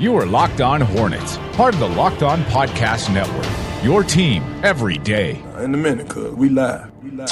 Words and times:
You 0.00 0.16
are 0.16 0.26
Locked 0.26 0.60
On 0.60 0.80
Hornets, 0.80 1.38
part 1.54 1.74
of 1.74 1.80
the 1.80 1.88
Locked 1.88 2.22
On 2.22 2.40
Podcast 2.44 3.12
Network. 3.12 3.84
Your 3.84 4.04
team 4.04 4.44
every 4.62 4.96
day. 4.98 5.42
Uh, 5.56 5.62
in 5.62 5.74
a 5.74 5.76
minute, 5.76 6.08
cuz 6.08 6.34
we 6.34 6.48
live. 6.50 6.88
We 7.02 7.10
live. 7.10 7.28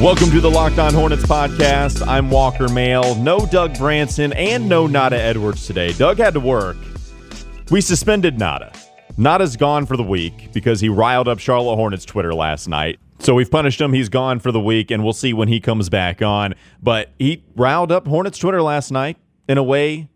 Welcome 0.00 0.30
to 0.30 0.40
the 0.40 0.48
Locked 0.48 0.78
On 0.78 0.94
Hornets 0.94 1.24
podcast. 1.24 2.06
I'm 2.06 2.30
Walker 2.30 2.68
Mail. 2.68 3.16
No 3.16 3.44
Doug 3.44 3.76
Branson 3.76 4.32
and 4.34 4.68
no 4.68 4.86
Nada 4.86 5.20
Edwards 5.20 5.66
today. 5.66 5.92
Doug 5.94 6.18
had 6.18 6.34
to 6.34 6.40
work. 6.40 6.76
We 7.72 7.80
suspended 7.80 8.38
Nada. 8.38 8.70
Nada's 9.16 9.56
gone 9.56 9.86
for 9.86 9.96
the 9.96 10.04
week 10.04 10.52
because 10.52 10.78
he 10.80 10.88
riled 10.88 11.26
up 11.26 11.40
Charlotte 11.40 11.74
Hornets 11.74 12.04
Twitter 12.04 12.32
last 12.32 12.68
night. 12.68 13.00
So 13.24 13.34
we've 13.34 13.50
punished 13.50 13.80
him. 13.80 13.94
He's 13.94 14.10
gone 14.10 14.38
for 14.38 14.52
the 14.52 14.60
week, 14.60 14.90
and 14.90 15.02
we'll 15.02 15.14
see 15.14 15.32
when 15.32 15.48
he 15.48 15.58
comes 15.58 15.88
back 15.88 16.20
on. 16.20 16.54
But 16.82 17.10
he 17.18 17.42
riled 17.56 17.90
up 17.90 18.06
Hornets 18.06 18.36
Twitter 18.36 18.60
last 18.60 18.90
night 18.90 19.16
in 19.48 19.56
a 19.56 19.62
way 19.62 20.10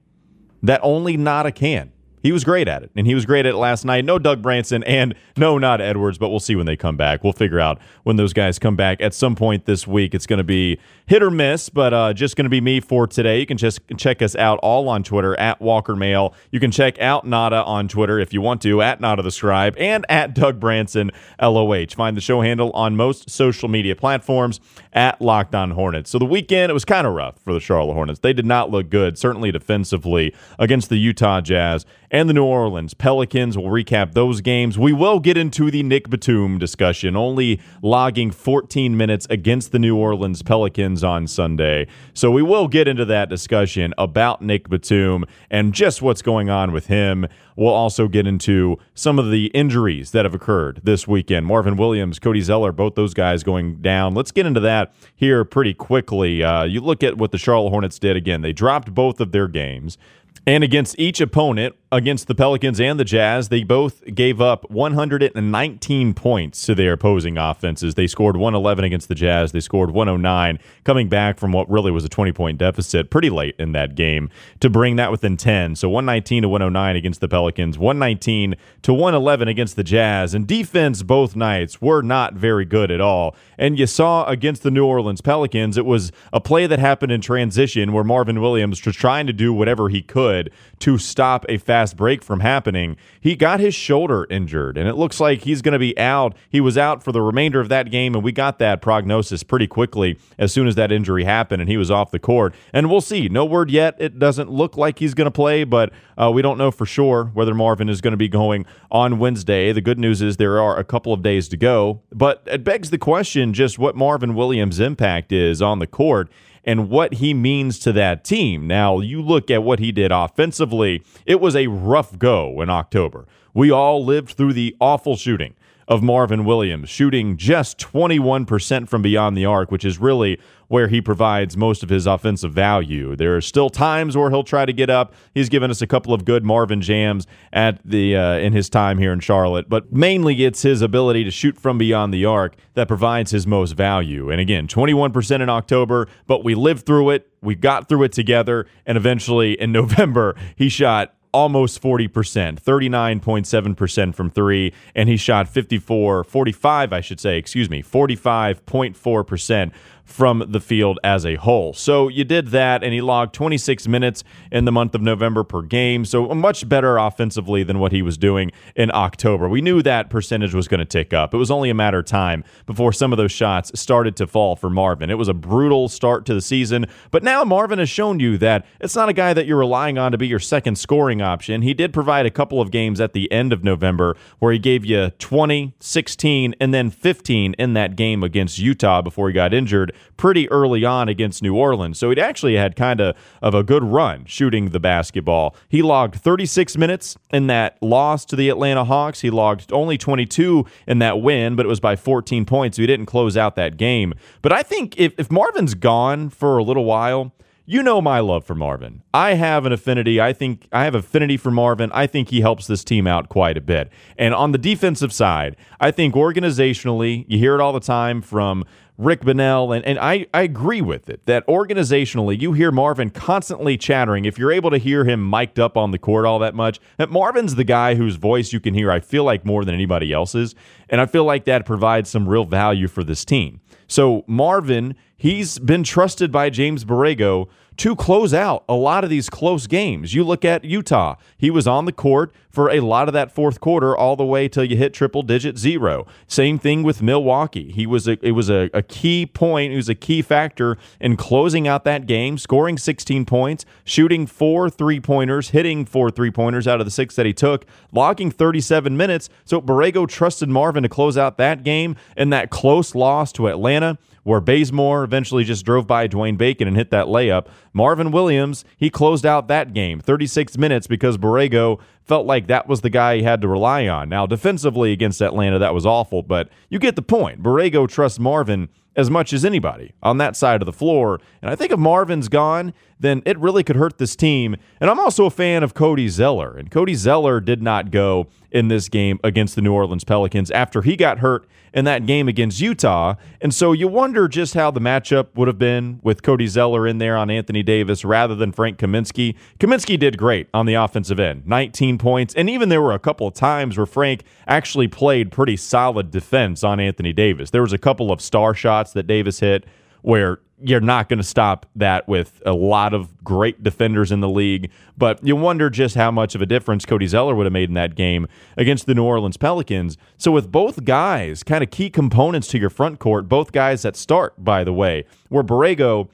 that 0.62 0.79
only 0.83 1.17
Nada 1.17 1.51
can. 1.51 1.91
He 2.23 2.33
was 2.33 2.45
great 2.45 2.69
at 2.69 2.83
it, 2.83 2.91
and 2.97 3.07
he 3.07 3.15
was 3.15 3.27
great 3.27 3.47
at 3.47 3.55
it 3.55 3.57
last 3.57 3.85
night. 3.85 4.05
No 4.05 4.19
Doug 4.19 4.43
Branson 4.43 4.83
and 4.85 5.15
no 5.37 5.59
not 5.59 5.81
Edwards, 5.81 6.19
but 6.19 6.31
we'll 6.31 6.41
see 6.41 6.57
when 6.57 6.67
they 6.67 6.77
come 6.77 6.97
back. 6.97 7.23
We'll 7.23 7.33
figure 7.33 7.61
out 7.61 7.79
when 8.03 8.17
those 8.17 8.33
guys 8.33 8.59
come 8.59 8.77
back 8.77 9.01
at 9.01 9.15
some 9.15 9.35
point 9.37 9.67
this 9.67 9.87
week. 9.87 10.15
It's 10.15 10.27
going 10.27 10.39
to 10.39 10.45
be 10.45 10.79
hit 11.07 11.23
or 11.23 11.31
miss, 11.31 11.69
but 11.69 11.95
uh, 11.95 12.12
just 12.12 12.37
going 12.37 12.45
to 12.45 12.51
be 12.51 12.61
me 12.61 12.81
for 12.81 13.07
today. 13.07 13.41
You 13.41 13.47
can 13.47 13.57
just 13.57 13.81
check 13.97 14.23
us 14.23 14.35
out 14.37 14.59
all 14.62 14.89
on 14.89 15.03
Twitter 15.03 15.39
at 15.39 15.61
Walker 15.61 15.97
Mail. 15.97 16.35
You 16.51 16.61
can 16.61 16.71
check 16.71 16.99
out 17.01 17.27
Nada 17.27 17.62
on 17.65 17.89
Twitter 17.89 18.19
if 18.19 18.33
you 18.33 18.41
want 18.41 18.62
to 18.62 18.83
at 18.83 19.01
Nada 19.01 19.23
the 19.23 19.31
Scribe 19.31 19.75
and 19.79 20.05
at 20.09 20.35
Doug 20.35 20.61
Branson 20.61 21.11
LOH. 21.41 21.87
Find 21.97 22.17
the 22.17 22.21
show 22.21 22.41
handle 22.41 22.71
on 22.73 22.97
most 22.97 23.31
social 23.31 23.69
media 23.69 23.97
platforms 23.97 24.61
at 24.93 25.21
Locked 25.21 25.55
On 25.55 25.71
Hornets. 25.71 26.11
So 26.11 26.19
the 26.19 26.25
weekend 26.25 26.71
it 26.71 26.75
was 26.75 26.85
kind 26.85 27.07
of 27.07 27.15
rough 27.15 27.39
for 27.39 27.53
the 27.53 27.61
Charlotte 27.61 27.95
Hornets. 27.95 28.20
They 28.20 28.33
did 28.33 28.47
not 28.47 28.70
look 28.70 28.91
good, 28.91 29.19
certainly 29.19 29.53
defensively 29.53 30.35
against 30.59 30.89
the 30.89 30.97
Utah 30.97 31.41
Jazz 31.41 31.87
and 32.11 32.28
the 32.28 32.34
New 32.34 32.45
Orleans 32.45 32.95
Pelicans. 32.95 33.56
We'll 33.56 33.69
recap 33.69 34.14
those 34.14 34.41
games. 34.41 34.78
We 34.78 34.92
will 34.92 35.20
get 35.20 35.37
into 35.37 35.70
the 35.70 35.83
Nick 35.83 36.09
Batum 36.09 36.59
discussion, 36.59 37.17
only 37.17 37.61
logging 37.83 38.31
14 38.31 38.97
minutes 38.97 39.27
against 39.31 39.73
the 39.73 39.78
New 39.78 39.97
Orleans 39.97 40.42
Pelicans 40.42 41.05
on 41.05 41.27
Sunday. 41.27 41.86
So 42.14 42.31
we 42.31 42.42
will 42.42 42.69
get 42.69 42.89
into 42.89 43.05
that 43.06 43.29
discussion 43.29 43.95
about 43.98 44.42
Nick 44.42 44.69
Batum 44.69 45.25
and 45.51 45.75
just 45.75 46.03
what's 46.03 46.23
going 46.23 46.51
on 46.51 46.73
with 46.73 46.86
him. 46.86 47.27
We'll 47.56 47.75
also 47.75 48.06
get 48.06 48.25
into 48.25 48.79
some 48.95 49.19
of 49.19 49.33
the 49.33 49.47
injuries 49.47 50.12
that 50.12 50.25
have 50.25 50.34
occurred 50.34 50.81
this 50.84 51.09
weekend. 51.09 51.45
Marvin 51.45 51.77
Williams, 51.77 52.20
Cody 52.20 52.41
Zeller, 52.41 52.70
both 52.70 52.95
those 52.95 53.14
guys 53.14 53.42
going 53.42 53.83
down. 53.83 54.14
Let's 54.14 54.31
get 54.31 54.47
into 54.47 54.61
that 54.61 54.95
here 55.17 55.45
pretty 55.45 55.75
quickly. 55.75 56.42
Uh, 56.45 56.62
you 56.62 56.81
look 56.81 57.03
at 57.03 57.19
what 57.19 57.33
the 57.33 57.39
Charlotte 57.39 57.70
Hornets 57.70 57.98
did 57.98 58.17
again. 58.17 58.42
They 58.42 58.53
dropped 58.53 58.95
both 58.95 59.20
of 59.20 59.33
their 59.33 59.48
games. 59.48 59.98
And 60.47 60.64
against 60.64 60.98
each 60.98 61.20
opponent, 61.20 61.75
against 61.91 62.28
the 62.28 62.34
Pelicans 62.34 62.81
and 62.81 63.00
the 63.00 63.05
Jazz, 63.05 63.48
they 63.48 63.64
both 63.64 64.05
gave 64.14 64.41
up 64.41 64.70
119 64.70 66.14
points 66.14 66.67
to 66.67 66.75
their 66.75 66.92
opposing 66.92 67.39
offenses. 67.39 67.95
They 67.95 68.06
scored 68.06 68.36
111 68.36 68.84
against 68.84 69.08
the 69.08 69.14
Jazz. 69.14 69.53
They 69.53 69.61
scored 69.61 69.92
109, 69.92 70.58
coming 70.84 71.08
back 71.08 71.39
from 71.39 71.53
what 71.53 71.69
really 71.70 71.91
was 71.91 72.05
a 72.05 72.08
20 72.08 72.33
point 72.33 72.58
deficit 72.58 73.11
pretty 73.11 73.30
late 73.30 73.55
in 73.58 73.72
that 73.72 73.95
game 73.95 74.28
to 74.61 74.69
bring 74.69 74.97
that 74.97 75.11
within 75.11 75.36
10. 75.36 75.77
So 75.77 75.89
119 75.89 76.42
to 76.42 76.48
109 76.48 76.97
against 76.97 77.20
the 77.20 77.28
Pelicans, 77.28 77.78
119 77.78 78.55
to 78.83 78.92
111 78.92 79.48
against 79.48 79.77
the 79.77 79.84
Jazz. 79.84 80.34
And 80.34 80.47
defense 80.47 81.02
both 81.02 81.36
nights 81.36 81.80
were 81.80 82.02
not 82.02 82.34
very 82.34 82.67
good 82.67 82.91
at 82.91 83.00
all. 83.00 83.34
And 83.56 83.78
you 83.78 83.86
saw 83.86 84.27
against 84.27 84.62
the 84.62 84.70
New 84.70 84.84
Orleans 84.84 85.20
Pelicans, 85.20 85.78
it 85.78 85.86
was 85.86 86.12
a 86.33 86.41
play 86.41 86.67
that 86.67 86.78
happened 86.78 87.12
in 87.12 87.20
transition 87.20 87.92
where 87.92 88.05
Marvin 88.05 88.41
Williams 88.41 88.84
was 88.84 88.95
trying 88.95 89.27
to 89.27 89.33
do 89.33 89.52
whatever 89.52 89.89
he 89.89 90.02
could 90.02 90.50
to 90.81 90.98
stop 90.98 91.45
a 91.48 91.59
fast 91.59 91.97
break 91.97 92.23
from 92.23 92.41
happening. 92.41 92.97
He 93.20 93.36
got 93.36 93.61
his 93.61 93.75
shoulder 93.75 94.27
injured, 94.30 94.79
and 94.79 94.89
it 94.89 94.95
looks 94.95 95.20
like 95.20 95.42
he's 95.42 95.63
going 95.63 95.73
to 95.73 95.79
be 95.79 95.98
out. 95.98 96.36
He 96.48 96.61
was 96.61 96.79
out 96.79 97.02
for 97.02 97.13
the 97.13 97.23
remainder 97.23 97.61
of 97.61 97.69
that 97.69 97.91
game, 97.91 98.14
and 98.14 98.23
we 98.23 98.33
got 98.33 98.58
that 98.58 98.80
prognosis 98.80 99.42
pretty 99.42 99.67
quickly 99.67 100.19
as 100.39 100.52
soon 100.52 100.67
as 100.67 100.75
that 100.77 100.92
injury 100.92 101.25
happened, 101.25 101.61
and 101.61 101.70
he 101.70 101.77
was 101.77 101.91
off 101.91 102.11
the 102.11 102.19
court. 102.19 102.55
And 102.73 102.91
we'll 102.91 103.01
see. 103.01 103.29
No 103.29 103.45
word 103.45 103.70
yet. 103.70 103.97
It 103.98 104.19
doesn't 104.19 104.51
look 104.51 104.77
like 104.77 104.98
he's 104.98 105.14
going 105.14 105.27
to 105.27 105.30
play, 105.30 105.64
but 105.64 105.92
uh, 106.17 106.30
we 106.33 106.42
don't 106.42 106.58
know 106.58 106.70
for 106.70 106.86
sure 106.86 107.31
whether 107.35 107.55
Marvin 107.55 107.89
is 107.89 108.01
going 108.01 108.13
to 108.13 108.19
be 108.19 108.29
going 108.29 108.67
on 108.91 109.19
Wednesday. 109.19 109.73
The 109.73 109.81
good 109.81 109.98
news 109.98 110.23
is 110.23 110.36
there 110.36 110.61
are 110.61 110.79
a 110.79 110.85
couple 110.85 111.13
of 111.13 111.23
days 111.23 111.48
to 111.48 111.57
go, 111.57 112.02
but 112.13 112.42
it 112.47 112.64
begs 112.64 112.91
the 112.91 112.98
question 112.98 113.52
just 113.52 113.79
what 113.79 113.97
Marvin 113.97 114.35
Williams' 114.35 114.81
impact 114.81 115.33
is 115.33 115.63
on 115.63 115.79
the 115.79 115.86
court 115.86 116.29
and 116.64 116.91
what 116.91 117.14
he 117.14 117.35
means 117.35 117.79
to 117.80 117.92
that 117.92 118.24
team. 118.24 118.67
Now, 118.67 119.01
you 119.01 119.23
look 119.23 119.51
at 119.51 119.63
what 119.63 119.79
he 119.79 119.92
did 119.92 120.13
offensively, 120.13 121.02
it 121.27 121.41
was 121.41 121.57
a 121.57 121.67
rough 121.67 122.19
go 122.19 122.61
in 122.61 122.70
October. 122.70 123.27
We 123.55 123.70
all 123.70 124.05
lived 124.05 124.30
through 124.30 124.52
the 124.52 124.77
awful 124.80 125.17
shooting 125.17 125.55
of 125.89 126.03
Marvin 126.03 126.45
Williams, 126.45 126.91
shooting 126.91 127.39
just 127.39 127.79
21% 127.79 128.88
from 128.88 129.00
beyond 129.00 129.37
the 129.37 129.47
arc, 129.47 129.73
which 129.73 129.87
is 129.87 129.99
really 129.99 130.38
where 130.69 130.88
he 130.88 131.00
provides 131.00 131.56
most 131.56 131.82
of 131.82 131.88
his 131.88 132.06
offensive 132.06 132.53
value. 132.53 133.17
There 133.17 133.35
are 133.35 133.41
still 133.41 133.71
times 133.71 134.15
where 134.15 134.29
he'll 134.29 134.44
try 134.44 134.67
to 134.67 134.73
get 134.73 134.91
up. 134.91 135.15
He's 135.32 135.49
given 135.49 135.71
us 135.71 135.81
a 135.81 135.87
couple 135.87 136.12
of 136.12 136.26
good 136.26 136.44
Marvin 136.44 136.82
jams 136.82 137.26
at 137.55 137.81
the 137.82 138.15
uh, 138.15 138.35
in 138.35 138.53
his 138.53 138.69
time 138.69 138.99
here 138.99 139.15
in 139.15 139.21
Charlotte, 139.21 139.71
but 139.71 139.91
mainly 139.91 140.44
it's 140.44 140.61
his 140.61 140.82
ability 140.82 141.25
to 141.25 141.31
shoot 141.31 141.59
from 141.59 141.79
beyond 141.79 142.12
the 142.12 142.26
arc 142.26 142.55
that 142.75 142.87
provides 142.87 143.31
his 143.31 143.47
most 143.47 143.73
value. 143.73 144.31
And 144.31 144.43
again, 144.43 144.69
21% 144.69 145.41
in 145.41 145.49
October, 145.49 146.06
but 146.26 146.44
we 146.44 146.55
lived 146.55 146.85
through 146.85 147.11
it. 147.11 147.32
We 147.41 147.55
got 147.55 147.88
through 147.88 148.03
it 148.03 148.12
together, 148.12 148.67
and 148.85 148.99
eventually 148.99 149.59
in 149.59 149.73
November, 149.79 150.37
he 150.55 150.69
shot 150.69 151.15
almost 151.32 151.82
40%, 151.82 152.61
39.7% 152.61 154.14
from 154.14 154.31
three, 154.31 154.72
and 154.94 155.08
he 155.08 155.16
shot 155.16 155.49
54, 155.49 156.25
45, 156.25 156.93
I 156.93 157.00
should 157.00 157.20
say, 157.20 157.38
excuse 157.38 157.69
me, 157.70 157.82
45.4% 157.82 159.72
from 160.08 160.43
the 160.49 160.58
field 160.58 160.99
as 161.05 161.26
a 161.26 161.35
whole. 161.37 161.75
So 161.75 162.08
you 162.08 162.25
did 162.25 162.49
that, 162.49 162.82
and 162.82 162.94
he 162.94 163.02
logged 163.02 163.35
26 163.35 163.87
minutes 163.87 164.25
in 164.50 164.64
the 164.64 164.73
month 164.73 164.94
of 164.94 165.02
November 165.02 165.44
per 165.44 165.61
game. 165.61 166.06
So 166.06 166.29
much 166.29 166.67
better 166.67 166.96
offensively 166.96 167.62
than 167.62 167.79
what 167.79 167.93
he 167.93 168.00
was 168.00 168.17
doing 168.17 168.50
in 168.75 168.91
October. 168.93 169.50
We 169.50 169.61
knew 169.61 169.82
that 169.82 170.08
percentage 170.08 170.55
was 170.55 170.67
going 170.67 170.79
to 170.79 170.87
tick 170.87 171.12
up. 171.12 171.35
It 171.35 171.37
was 171.37 171.50
only 171.50 171.69
a 171.69 171.75
matter 171.75 171.99
of 171.99 172.06
time 172.06 172.43
before 172.64 172.91
some 172.91 173.12
of 173.12 173.19
those 173.19 173.32
shots 173.32 173.70
started 173.79 174.17
to 174.17 174.26
fall 174.26 174.56
for 174.56 174.70
Marvin. 174.70 175.11
It 175.11 175.19
was 175.19 175.29
a 175.29 175.35
brutal 175.35 175.91
start 175.91 176.25
to 176.26 176.35
the 176.35 176.40
season, 176.40 176.87
but 177.11 177.23
now 177.23 177.44
Marvin 177.44 177.79
has 177.79 177.90
shown 177.90 178.19
you 178.19 178.38
that 178.38 178.64
it's 178.81 178.96
not 178.96 179.11
a 179.11 179.12
guy 179.12 179.35
that 179.35 179.46
you're 179.46 179.58
relying 179.58 179.99
on 179.99 180.12
to 180.12 180.19
be 180.19 180.26
your 180.26 180.38
second 180.38 180.79
scoring 180.79 181.20
option. 181.20 181.61
He 181.61 181.75
did 181.75 181.93
provide 181.93 182.25
a 182.25 182.31
couple 182.31 182.62
of 182.62 182.70
games 182.70 182.99
at 182.99 183.12
the 183.12 183.31
end 183.31 183.52
of 183.52 183.62
November 183.62 184.17
where 184.38 184.55
he 184.55 184.58
gave 184.58 184.87
you 184.87 185.11
20, 185.19 185.75
16, 185.81 186.55
and 186.58 186.73
then 186.73 186.90
15 186.90 187.55
in 187.58 187.75
that 187.75 187.94
game 187.94 188.23
against 188.23 188.58
Utah 188.58 189.02
before 189.02 189.29
he 189.29 189.35
got 189.35 189.52
injured 189.52 189.93
pretty 190.17 190.49
early 190.50 190.85
on 190.85 191.09
against 191.09 191.43
New 191.43 191.55
Orleans. 191.55 191.99
So 191.99 192.09
he'd 192.09 192.19
actually 192.19 192.56
had 192.56 192.76
kind 192.76 193.00
of 193.00 193.17
of 193.43 193.55
a 193.55 193.62
good 193.62 193.85
run 193.85 194.25
shooting 194.26 194.70
the 194.70 194.81
basketball. 194.81 195.55
He 195.69 195.82
logged 195.82 196.17
36 196.17 196.76
minutes 196.76 197.17
in 197.31 197.47
that 197.49 197.76
loss 197.82 198.25
to 198.26 198.37
the 198.37 198.49
Atlanta 198.49 198.85
Hawks. 198.85 199.20
He 199.20 199.31
logged 199.31 199.73
only 199.73 199.99
22 199.99 200.67
in 200.87 200.99
that 200.99 201.20
win, 201.20 201.56
but 201.56 201.67
it 201.67 201.69
was 201.69 201.81
by 201.81 201.97
14 201.97 202.44
points. 202.44 202.76
So 202.76 202.82
he 202.82 202.87
didn't 202.87 203.06
close 203.06 203.37
out 203.37 203.56
that 203.56 203.76
game. 203.76 204.14
But 204.43 204.53
I 204.53 204.62
think 204.62 204.99
if, 204.99 205.14
if 205.19 205.31
Marvin's 205.31 205.75
gone 205.75 206.31
for 206.31 206.58
a 206.58 206.62
little 206.62 206.85
while, 206.85 207.32
you 207.70 207.82
know 207.82 208.00
my 208.00 208.20
love 208.20 208.47
for 208.47 208.55
Marvin. 208.55 209.03
I 209.12 209.35
have 209.35 209.67
an 209.67 209.73
affinity. 209.73 210.19
I 210.19 210.32
think 210.32 210.67
I 210.73 210.85
have 210.85 210.94
affinity 210.94 211.37
for 211.37 211.50
Marvin. 211.50 211.91
I 211.93 212.06
think 212.06 212.31
he 212.31 212.41
helps 212.41 212.67
this 212.67 212.82
team 212.82 213.06
out 213.06 213.29
quite 213.29 213.58
a 213.58 213.61
bit. 213.61 213.93
And 214.17 214.35
on 214.35 214.53
the 214.53 214.58
defensive 214.58 215.12
side, 215.12 215.55
I 215.79 215.91
think 215.91 216.14
organizationally, 216.14 217.26
you 217.29 217.37
hear 217.37 217.55
it 217.55 217.61
all 217.61 217.75
the 217.75 217.81
time 217.81 218.23
from 218.23 218.64
Rick 218.99 219.25
Bonnell, 219.25 219.73
and, 219.73 219.85
and 219.85 219.97
I, 219.97 220.26
I 220.34 220.43
agree 220.43 220.81
with 220.81 221.08
it 221.08 221.25
that 221.26 221.46
organizationally, 221.46 222.38
you 222.40 222.52
hear 222.52 222.72
Marvin 222.72 223.11
constantly 223.11 223.78
chattering. 223.78 224.25
If 224.25 224.38
you're 224.38 224.50
able 224.50 224.70
to 224.70 224.78
hear 224.78 225.05
him 225.05 225.31
mic'd 225.31 225.61
up 225.61 225.76
on 225.76 225.93
the 225.93 225.99
court 225.99 226.26
all 226.26 226.40
that 226.40 226.56
much, 226.56 226.81
that 226.96 227.08
Marvin's 227.08 227.55
the 227.55 227.62
guy 227.62 227.94
whose 227.94 228.17
voice 228.17 228.52
you 228.52 228.58
can 228.58 228.75
hear, 228.75 228.90
I 228.90 228.99
feel 228.99 229.22
like, 229.22 229.44
more 229.44 229.64
than 229.64 229.75
anybody 229.75 230.12
else's. 230.12 230.56
And 230.88 231.00
I 231.00 231.06
feel 231.06 231.25
like 231.25 231.44
that 231.44 231.64
provides 231.64 232.11
some 232.11 232.28
real 232.28 232.44
value 232.44 232.88
for 232.88 233.05
this 233.05 233.25
team. 233.25 233.61
So, 233.87 234.25
Marvin, 234.26 234.96
he's 235.17 235.61
been 235.61 235.84
trusted 235.84 236.32
by 236.32 236.50
James 236.50 236.84
Borrego 236.84 237.49
to 237.78 237.94
close 237.94 238.34
out 238.34 238.64
a 238.69 238.75
lot 238.75 239.04
of 239.04 239.10
these 239.10 239.30
close 239.30 239.69
games. 239.69 240.12
You 240.12 240.25
look 240.25 240.44
at 240.44 240.64
Utah, 240.64 241.14
he 241.36 241.48
was 241.48 241.69
on 241.69 241.84
the 241.84 241.92
court 241.92 242.32
for 242.50 242.70
a 242.70 242.80
lot 242.80 243.08
of 243.08 243.14
that 243.14 243.30
fourth 243.30 243.60
quarter 243.60 243.96
all 243.96 244.16
the 244.16 244.25
way 244.25 244.48
till 244.48 244.64
you 244.64 244.76
hit 244.76 244.92
triple 244.92 245.22
digit 245.22 245.56
zero. 245.56 246.04
Same 246.26 246.58
thing 246.58 246.82
with 246.82 247.02
Milwaukee. 247.02 247.70
He 247.70 247.86
was 247.86 248.08
a 248.08 248.19
it 248.20 248.32
was 248.32 248.50
a, 248.50 248.69
a 248.75 248.82
key 248.82 249.26
point, 249.26 249.72
it 249.72 249.76
was 249.76 249.88
a 249.88 249.94
key 249.94 250.22
factor 250.22 250.76
in 251.00 251.16
closing 251.16 251.69
out 251.69 251.84
that 251.84 252.06
game, 252.06 252.36
scoring 252.36 252.78
16 252.78 253.25
points, 253.25 253.64
shooting 253.84 254.26
four 254.26 254.69
three 254.69 254.98
pointers, 254.98 255.50
hitting 255.50 255.84
four 255.84 256.10
three 256.10 256.32
pointers 256.32 256.66
out 256.66 256.81
of 256.81 256.84
the 256.84 256.90
six 256.90 257.14
that 257.14 257.26
he 257.26 257.32
took, 257.32 257.64
logging 257.92 258.32
37 258.32 258.96
minutes. 258.96 259.28
So 259.44 259.60
Borrego 259.60 260.08
trusted 260.08 260.48
Marvin 260.48 260.82
to 260.82 260.88
close 260.88 261.16
out 261.16 261.38
that 261.38 261.62
game 261.62 261.94
and 262.16 262.32
that 262.32 262.50
close 262.50 262.96
loss 262.96 263.31
to 263.32 263.46
Atlanta 263.46 263.98
where 264.28 264.42
Bazemore 264.42 265.04
eventually 265.04 265.42
just 265.42 265.64
drove 265.64 265.86
by 265.86 266.06
Dwayne 266.06 266.36
Bacon 266.36 266.69
and 266.69 266.76
hit 266.76 266.90
that 266.90 267.06
layup. 267.06 267.46
Marvin 267.72 268.10
Williams, 268.10 268.62
he 268.76 268.90
closed 268.90 269.25
out 269.25 269.48
that 269.48 269.72
game, 269.72 270.00
36 270.00 270.58
minutes, 270.58 270.86
because 270.86 271.16
Borrego 271.16 271.80
felt 272.08 272.26
like 272.26 272.46
that 272.46 272.66
was 272.66 272.81
the 272.81 272.90
guy 272.90 273.16
he 273.16 273.22
had 273.22 273.43
to 273.43 273.49
rely 273.49 273.87
on. 273.87 274.08
Now, 274.08 274.26
defensively 274.26 274.93
against 274.93 275.20
Atlanta, 275.20 275.58
that 275.58 275.75
was 275.75 275.87
awful, 275.87 276.22
but 276.22 276.49
you 276.70 276.78
get 276.78 276.96
the 276.96 277.02
point. 277.02 277.43
Borrego 277.43 277.87
trusts 277.87 278.19
Marvin 278.19 278.70
as 278.99 279.08
much 279.08 279.32
as 279.32 279.44
anybody 279.44 279.93
on 280.02 280.19
that 280.19 280.34
side 280.34 280.60
of 280.60 280.66
the 280.66 280.72
floor. 280.72 281.20
And 281.40 281.50
I 281.50 281.55
think 281.55 281.70
if 281.70 281.78
Marvin's 281.78 282.28
gone, 282.28 282.75
then 282.99 283.22
it 283.25 283.38
really 283.38 283.62
could 283.62 283.76
hurt 283.76 283.99
this 283.99 284.16
team. 284.16 284.56
And 284.81 284.90
I'm 284.90 284.99
also 284.99 285.25
a 285.26 285.31
fan 285.31 285.62
of 285.62 285.72
Cody 285.72 286.08
Zeller. 286.08 286.56
And 286.56 286.69
Cody 286.69 286.94
Zeller 286.94 287.40
did 287.40 287.62
not 287.62 287.93
go 287.93 288.26
in 288.50 288.66
this 288.66 288.88
game 288.88 289.20
against 289.22 289.55
the 289.55 289.62
New 289.62 289.72
Orleans 289.72 290.02
Pelicans 290.02 290.50
after 290.50 290.82
he 290.82 290.96
got 290.96 291.19
hurt 291.20 291.46
in 291.72 291.84
that 291.84 292.06
game 292.06 292.26
against 292.26 292.60
Utah. 292.60 293.14
And 293.40 293.55
so 293.55 293.70
you 293.70 293.87
wonder 293.87 294.26
just 294.26 294.55
how 294.55 294.72
the 294.72 294.81
matchup 294.81 295.28
would 295.37 295.46
have 295.46 295.58
been 295.58 296.00
with 296.02 296.25
Cody 296.25 296.49
Zeller 296.49 296.84
in 296.84 296.99
there 296.99 297.16
on 297.16 297.31
Anthony 297.31 297.62
Davis 297.62 298.05
rather 298.05 298.34
than 298.34 298.50
Frank 298.50 298.78
Kaminsky. 298.78 299.37
Kaminsky 299.60 299.96
did 299.96 300.19
great 300.19 300.49
on 300.52 300.66
the 300.66 300.75
offensive 300.75 301.20
end, 301.20 301.46
19 301.46 301.97
points. 301.98 302.34
And 302.34 302.48
even 302.48 302.68
there 302.68 302.82
were 302.82 302.92
a 302.92 302.98
couple 302.98 303.26
of 303.26 303.34
times 303.34 303.76
where 303.76 303.86
Frank 303.86 304.24
actually 304.46 304.88
played 304.88 305.30
pretty 305.30 305.56
solid 305.56 306.10
defense 306.10 306.64
on 306.64 306.80
Anthony 306.80 307.12
Davis. 307.12 307.50
There 307.50 307.62
was 307.62 307.72
a 307.72 307.78
couple 307.78 308.10
of 308.10 308.20
star 308.20 308.54
shots 308.54 308.92
that 308.92 309.06
Davis 309.06 309.40
hit 309.40 309.66
where 310.02 310.40
you're 310.60 310.80
not 310.80 311.08
going 311.08 311.18
to 311.18 311.24
stop 311.24 311.66
that 311.76 312.08
with 312.08 312.42
a 312.44 312.52
lot 312.52 312.92
of 312.92 313.22
great 313.22 313.62
defenders 313.62 314.10
in 314.10 314.20
the 314.20 314.28
league. 314.28 314.70
But 314.96 315.24
you 315.24 315.36
wonder 315.36 315.70
just 315.70 315.94
how 315.94 316.10
much 316.10 316.34
of 316.34 316.42
a 316.42 316.46
difference 316.46 316.84
Cody 316.84 317.06
Zeller 317.06 317.34
would 317.34 317.46
have 317.46 317.52
made 317.52 317.68
in 317.68 317.74
that 317.74 317.94
game 317.94 318.26
against 318.56 318.86
the 318.86 318.94
New 318.94 319.04
Orleans 319.04 319.36
Pelicans. 319.36 319.96
So, 320.16 320.32
with 320.32 320.50
both 320.50 320.84
guys, 320.84 321.42
kind 321.42 321.62
of 321.62 321.70
key 321.70 321.90
components 321.90 322.48
to 322.48 322.58
your 322.58 322.70
front 322.70 322.98
court, 322.98 323.28
both 323.28 323.52
guys 323.52 323.82
that 323.82 323.96
start, 323.96 324.34
by 324.42 324.64
the 324.64 324.72
way, 324.72 325.04
where 325.28 325.44
Borrego 325.44 326.08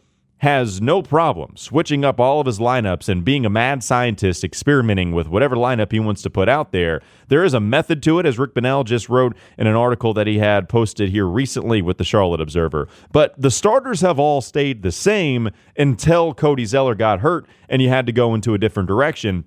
has 0.45 0.79
no 0.79 1.01
problem 1.01 1.57
switching 1.57 2.05
up 2.05 2.21
all 2.21 2.39
of 2.39 2.47
his 2.47 2.59
lineups 2.59 3.09
and 3.09 3.25
being 3.25 3.47
a 3.47 3.51
mad 3.51 3.83
scientist 3.83 4.45
experimenting 4.45 5.11
with 5.11 5.27
whatever 5.27 5.57
lineup 5.57 5.91
he 5.91 5.99
wants 5.99 6.21
to 6.21 6.29
put 6.29 6.51
out 6.51 6.71
there. 6.71 7.01
There 7.29 7.45
is 7.45 7.55
a 7.55 7.61
method 7.61 8.03
to 8.03 8.19
it, 8.19 8.27
as 8.27 8.39
Rick 8.39 8.53
Bonnell 8.53 8.85
just 8.85 9.09
wrote 9.09 9.35
in 9.57 9.67
an 9.67 9.75
article 9.75 10.13
that 10.13 10.27
he 10.27 10.39
had 10.39 10.69
posted 10.69 11.09
here 11.09 11.27
recently 11.27 11.81
with 11.81 11.97
the 11.97 12.05
Charlotte 12.05 12.43
Observer. 12.43 12.89
But 13.11 13.35
the 13.41 13.51
starters 13.51 14.03
have 14.03 14.19
all 14.19 14.43
stayed 14.43 14.83
the 14.83 14.93
same 14.93 15.49
until 15.79 16.35
Cody 16.35 16.67
Zeller 16.67 16.95
got 16.95 17.21
hurt 17.21 17.47
and 17.71 17.81
you 17.81 17.89
had 17.89 18.05
to 18.05 18.13
go 18.13 18.35
into 18.35 18.53
a 18.53 18.59
different 18.59 18.87
direction. 18.87 19.47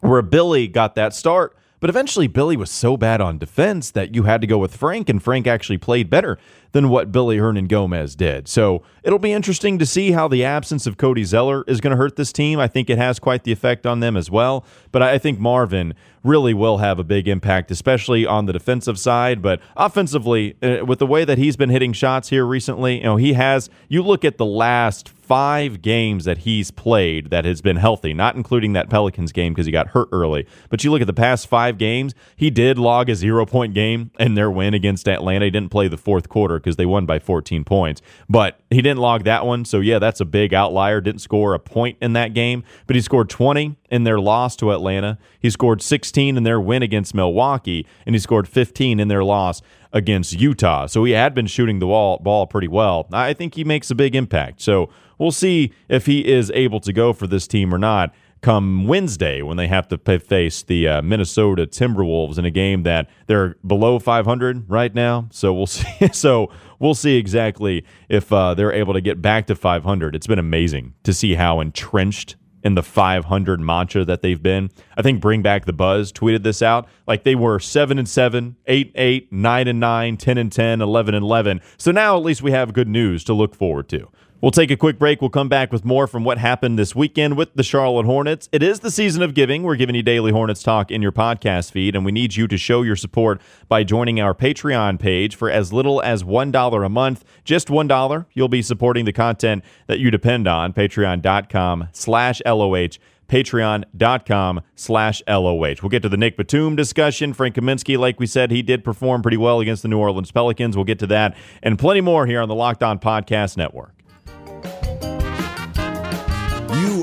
Where 0.00 0.20
Willy 0.20 0.68
got 0.68 0.96
that 0.96 1.14
start, 1.14 1.56
but 1.80 1.90
eventually, 1.90 2.28
Willy 2.28 2.56
was 2.56 2.70
so 2.70 2.96
bad 2.96 3.20
on 3.20 3.38
defense 3.38 3.90
that 3.92 4.14
you 4.14 4.24
had 4.24 4.40
to 4.42 4.46
go 4.46 4.58
with 4.58 4.76
Frank, 4.76 5.08
and 5.08 5.22
Frank 5.22 5.46
actually 5.46 5.78
played 5.78 6.10
better 6.10 6.38
than 6.72 6.88
what 6.88 7.08
Willy 7.08 7.38
Hernangomez 7.38 8.16
did. 8.16 8.46
So 8.46 8.82
it'll 9.02 9.18
be 9.18 9.32
interesting 9.32 9.78
to 9.78 9.86
see 9.86 10.12
how 10.12 10.28
the 10.28 10.44
absence 10.44 10.86
of 10.86 10.96
Cody 10.96 11.24
Zeller 11.24 11.64
is 11.66 11.80
going 11.80 11.90
to 11.92 11.96
hurt 11.96 12.16
this 12.16 12.32
team. 12.32 12.60
I 12.60 12.68
think 12.68 12.90
it 12.90 12.98
has 12.98 13.18
quite 13.18 13.44
the 13.44 13.52
effect 13.52 13.86
on 13.86 14.00
them 14.00 14.16
as 14.16 14.30
well. 14.30 14.64
But 14.92 15.02
I 15.02 15.18
think 15.18 15.40
Marvin 15.40 15.94
really 16.22 16.54
will 16.54 16.78
have 16.78 16.98
a 16.98 17.04
big 17.04 17.26
impact, 17.26 17.70
especially 17.70 18.26
on 18.26 18.46
the 18.46 18.52
defensive 18.52 18.98
side. 18.98 19.42
But 19.42 19.60
offensively, 19.76 20.56
uh, 20.62 20.84
with 20.84 20.98
the 20.98 21.06
way 21.06 21.24
that 21.24 21.38
he's 21.38 21.56
been 21.56 21.70
hitting 21.70 21.92
shots 21.92 22.28
here 22.28 22.44
recently, 22.44 22.98
you 22.98 23.04
know, 23.04 23.16
he 23.16 23.32
has, 23.32 23.70
you 23.88 24.02
look 24.02 24.24
at 24.24 24.36
the 24.36 24.46
last 24.46 25.08
five 25.30 25.80
games 25.80 26.24
that 26.24 26.38
he's 26.38 26.72
played 26.72 27.30
that 27.30 27.44
has 27.44 27.60
been 27.60 27.76
healthy, 27.76 28.12
not 28.12 28.34
including 28.34 28.72
that 28.72 28.90
Pelicans 28.90 29.30
game 29.30 29.52
because 29.52 29.64
he 29.64 29.70
got 29.70 29.86
hurt 29.86 30.08
early. 30.10 30.44
But 30.70 30.82
you 30.82 30.90
look 30.90 31.00
at 31.00 31.06
the 31.06 31.12
past 31.12 31.46
five 31.46 31.78
games, 31.78 32.16
he 32.34 32.50
did 32.50 32.78
log 32.78 33.08
a 33.08 33.14
zero 33.14 33.46
point 33.46 33.72
game 33.72 34.10
in 34.18 34.34
their 34.34 34.50
win 34.50 34.74
against 34.74 35.06
Atlanta. 35.06 35.44
He 35.44 35.52
didn't 35.52 35.70
play 35.70 35.86
the 35.86 35.96
fourth 35.96 36.28
quarter 36.28 36.58
because 36.58 36.74
they 36.74 36.84
won 36.84 37.06
by 37.06 37.20
14 37.20 37.62
points. 37.62 38.02
But 38.28 38.58
he 38.70 38.82
didn't 38.82 38.98
log 38.98 39.22
that 39.22 39.46
one. 39.46 39.64
So, 39.64 39.78
yeah, 39.78 40.00
that's 40.00 40.20
a 40.20 40.24
big 40.24 40.52
outlier. 40.52 41.00
Didn't 41.00 41.20
score 41.20 41.54
a 41.54 41.60
point 41.60 41.96
in 42.02 42.12
that 42.14 42.34
game, 42.34 42.64
but 42.88 42.96
he 42.96 43.02
scored 43.02 43.30
20 43.30 43.76
in 43.88 44.02
their 44.02 44.18
loss 44.18 44.56
to 44.56 44.72
Atlanta. 44.72 45.16
He 45.38 45.48
scored 45.48 45.80
16 45.80 46.38
in 46.38 46.42
their 46.42 46.60
win 46.60 46.82
against 46.82 47.14
Milwaukee, 47.14 47.86
and 48.04 48.16
he 48.16 48.18
scored 48.18 48.48
15 48.48 48.98
in 48.98 49.06
their 49.06 49.22
loss 49.22 49.62
against 49.92 50.38
Utah. 50.38 50.86
So 50.86 51.04
he 51.04 51.12
had 51.12 51.34
been 51.34 51.46
shooting 51.46 51.78
the 51.78 51.86
ball, 51.86 52.46
pretty 52.46 52.68
well. 52.68 53.08
I 53.12 53.32
think 53.32 53.54
he 53.54 53.64
makes 53.64 53.90
a 53.90 53.94
big 53.94 54.14
impact. 54.14 54.60
So 54.60 54.90
we'll 55.18 55.32
see 55.32 55.72
if 55.88 56.06
he 56.06 56.26
is 56.26 56.50
able 56.52 56.80
to 56.80 56.92
go 56.92 57.12
for 57.12 57.26
this 57.26 57.46
team 57.46 57.74
or 57.74 57.78
not 57.78 58.14
come 58.40 58.86
Wednesday 58.86 59.42
when 59.42 59.56
they 59.56 59.68
have 59.68 59.86
to 59.88 59.98
face 60.18 60.62
the 60.62 60.88
uh, 60.88 61.02
Minnesota 61.02 61.66
Timberwolves 61.66 62.38
in 62.38 62.44
a 62.44 62.50
game 62.50 62.84
that 62.84 63.08
they're 63.26 63.56
below 63.66 63.98
500 63.98 64.68
right 64.68 64.94
now. 64.94 65.28
So 65.30 65.52
we'll 65.52 65.66
see. 65.66 66.08
so 66.12 66.50
we'll 66.78 66.94
see 66.94 67.16
exactly 67.16 67.84
if 68.08 68.32
uh, 68.32 68.54
they're 68.54 68.72
able 68.72 68.94
to 68.94 69.00
get 69.00 69.20
back 69.20 69.46
to 69.48 69.54
500. 69.54 70.14
It's 70.14 70.26
been 70.26 70.38
amazing 70.38 70.94
to 71.02 71.12
see 71.12 71.34
how 71.34 71.60
entrenched 71.60 72.36
in 72.62 72.74
the 72.74 72.82
500 72.82 73.60
mantra 73.60 74.04
that 74.04 74.22
they've 74.22 74.42
been. 74.42 74.70
I 74.96 75.02
think 75.02 75.20
Bring 75.20 75.42
Back 75.42 75.64
the 75.64 75.72
Buzz 75.72 76.12
tweeted 76.12 76.42
this 76.42 76.62
out. 76.62 76.88
Like 77.06 77.24
they 77.24 77.34
were 77.34 77.58
7 77.58 77.98
and 77.98 78.08
7, 78.08 78.56
8 78.66 78.86
and 78.86 78.96
8, 78.96 79.32
9 79.32 79.68
and 79.68 79.80
9, 79.80 80.16
10 80.16 80.38
and 80.38 80.52
10, 80.52 80.80
11 80.82 81.14
and 81.14 81.24
11. 81.24 81.60
So 81.76 81.90
now 81.90 82.16
at 82.16 82.22
least 82.22 82.42
we 82.42 82.52
have 82.52 82.72
good 82.72 82.88
news 82.88 83.24
to 83.24 83.34
look 83.34 83.54
forward 83.54 83.88
to. 83.90 84.08
We'll 84.40 84.50
take 84.50 84.70
a 84.70 84.76
quick 84.76 84.98
break. 84.98 85.20
We'll 85.20 85.28
come 85.28 85.50
back 85.50 85.70
with 85.70 85.84
more 85.84 86.06
from 86.06 86.24
what 86.24 86.38
happened 86.38 86.78
this 86.78 86.94
weekend 86.94 87.36
with 87.36 87.52
the 87.54 87.62
Charlotte 87.62 88.06
Hornets. 88.06 88.48
It 88.52 88.62
is 88.62 88.80
the 88.80 88.90
season 88.90 89.22
of 89.22 89.34
giving. 89.34 89.62
We're 89.62 89.76
giving 89.76 89.94
you 89.94 90.02
daily 90.02 90.32
Hornets 90.32 90.62
talk 90.62 90.90
in 90.90 91.02
your 91.02 91.12
podcast 91.12 91.72
feed, 91.72 91.94
and 91.94 92.06
we 92.06 92.12
need 92.12 92.36
you 92.36 92.48
to 92.48 92.56
show 92.56 92.80
your 92.80 92.96
support 92.96 93.40
by 93.68 93.84
joining 93.84 94.18
our 94.18 94.34
Patreon 94.34 94.98
page 94.98 95.36
for 95.36 95.50
as 95.50 95.74
little 95.74 96.00
as 96.00 96.22
$1 96.22 96.86
a 96.86 96.88
month. 96.88 97.24
Just 97.44 97.68
$1. 97.68 98.26
You'll 98.32 98.48
be 98.48 98.62
supporting 98.62 99.04
the 99.04 99.12
content 99.12 99.62
that 99.88 99.98
you 99.98 100.10
depend 100.10 100.48
on. 100.48 100.72
Patreon.com 100.72 101.88
slash 101.92 102.40
LOH 102.46 102.98
patreon.com 103.28 104.60
slash 104.74 105.22
LOH. 105.28 105.76
We'll 105.82 105.88
get 105.88 106.02
to 106.02 106.08
the 106.08 106.16
Nick 106.16 106.36
Batum 106.36 106.74
discussion. 106.74 107.32
Frank 107.32 107.54
Kaminsky, 107.54 107.96
like 107.96 108.18
we 108.18 108.26
said, 108.26 108.50
he 108.50 108.60
did 108.60 108.82
perform 108.82 109.22
pretty 109.22 109.36
well 109.36 109.60
against 109.60 109.82
the 109.82 109.88
New 109.88 109.98
Orleans 109.98 110.32
Pelicans. 110.32 110.76
We'll 110.76 110.84
get 110.84 110.98
to 110.98 111.06
that 111.06 111.36
and 111.62 111.78
plenty 111.78 112.00
more 112.00 112.26
here 112.26 112.40
on 112.40 112.48
the 112.48 112.56
Locked 112.56 112.82
On 112.82 112.98
Podcast 112.98 113.56
Network. 113.56 113.99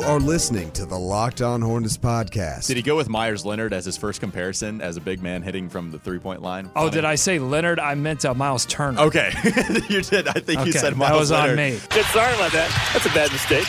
Are 0.07 0.21
listening 0.21 0.71
to 0.71 0.85
the 0.85 0.97
Locked 0.97 1.41
On 1.41 1.61
Hornets 1.61 1.97
podcast. 1.97 2.67
Did 2.67 2.77
he 2.77 2.81
go 2.81 2.95
with 2.95 3.09
Meyers 3.09 3.45
Leonard 3.45 3.73
as 3.73 3.83
his 3.83 3.97
first 3.97 4.21
comparison 4.21 4.79
as 4.79 4.95
a 4.95 5.01
big 5.01 5.21
man 5.21 5.41
hitting 5.41 5.67
from 5.67 5.91
the 5.91 5.99
three 5.99 6.17
point 6.17 6.41
line? 6.41 6.71
Oh, 6.77 6.89
did 6.89 7.03
I 7.03 7.15
say 7.15 7.39
Leonard? 7.39 7.77
I 7.77 7.93
meant 7.93 8.23
uh, 8.23 8.33
Miles 8.33 8.65
Turner. 8.67 9.01
Okay, 9.01 9.33
you 9.89 10.01
did. 10.01 10.29
I 10.29 10.39
think 10.39 10.61
okay, 10.61 10.67
you 10.67 10.71
said 10.71 10.95
Miles 10.95 11.11
that 11.11 11.19
was 11.19 11.31
Leonard. 11.31 11.49
on 11.51 11.55
me. 11.57 11.79
Good, 11.89 12.05
sorry 12.05 12.33
about 12.35 12.53
that. 12.53 12.89
That's 12.93 13.05
a 13.05 13.09
bad 13.09 13.33
mistake. 13.33 13.65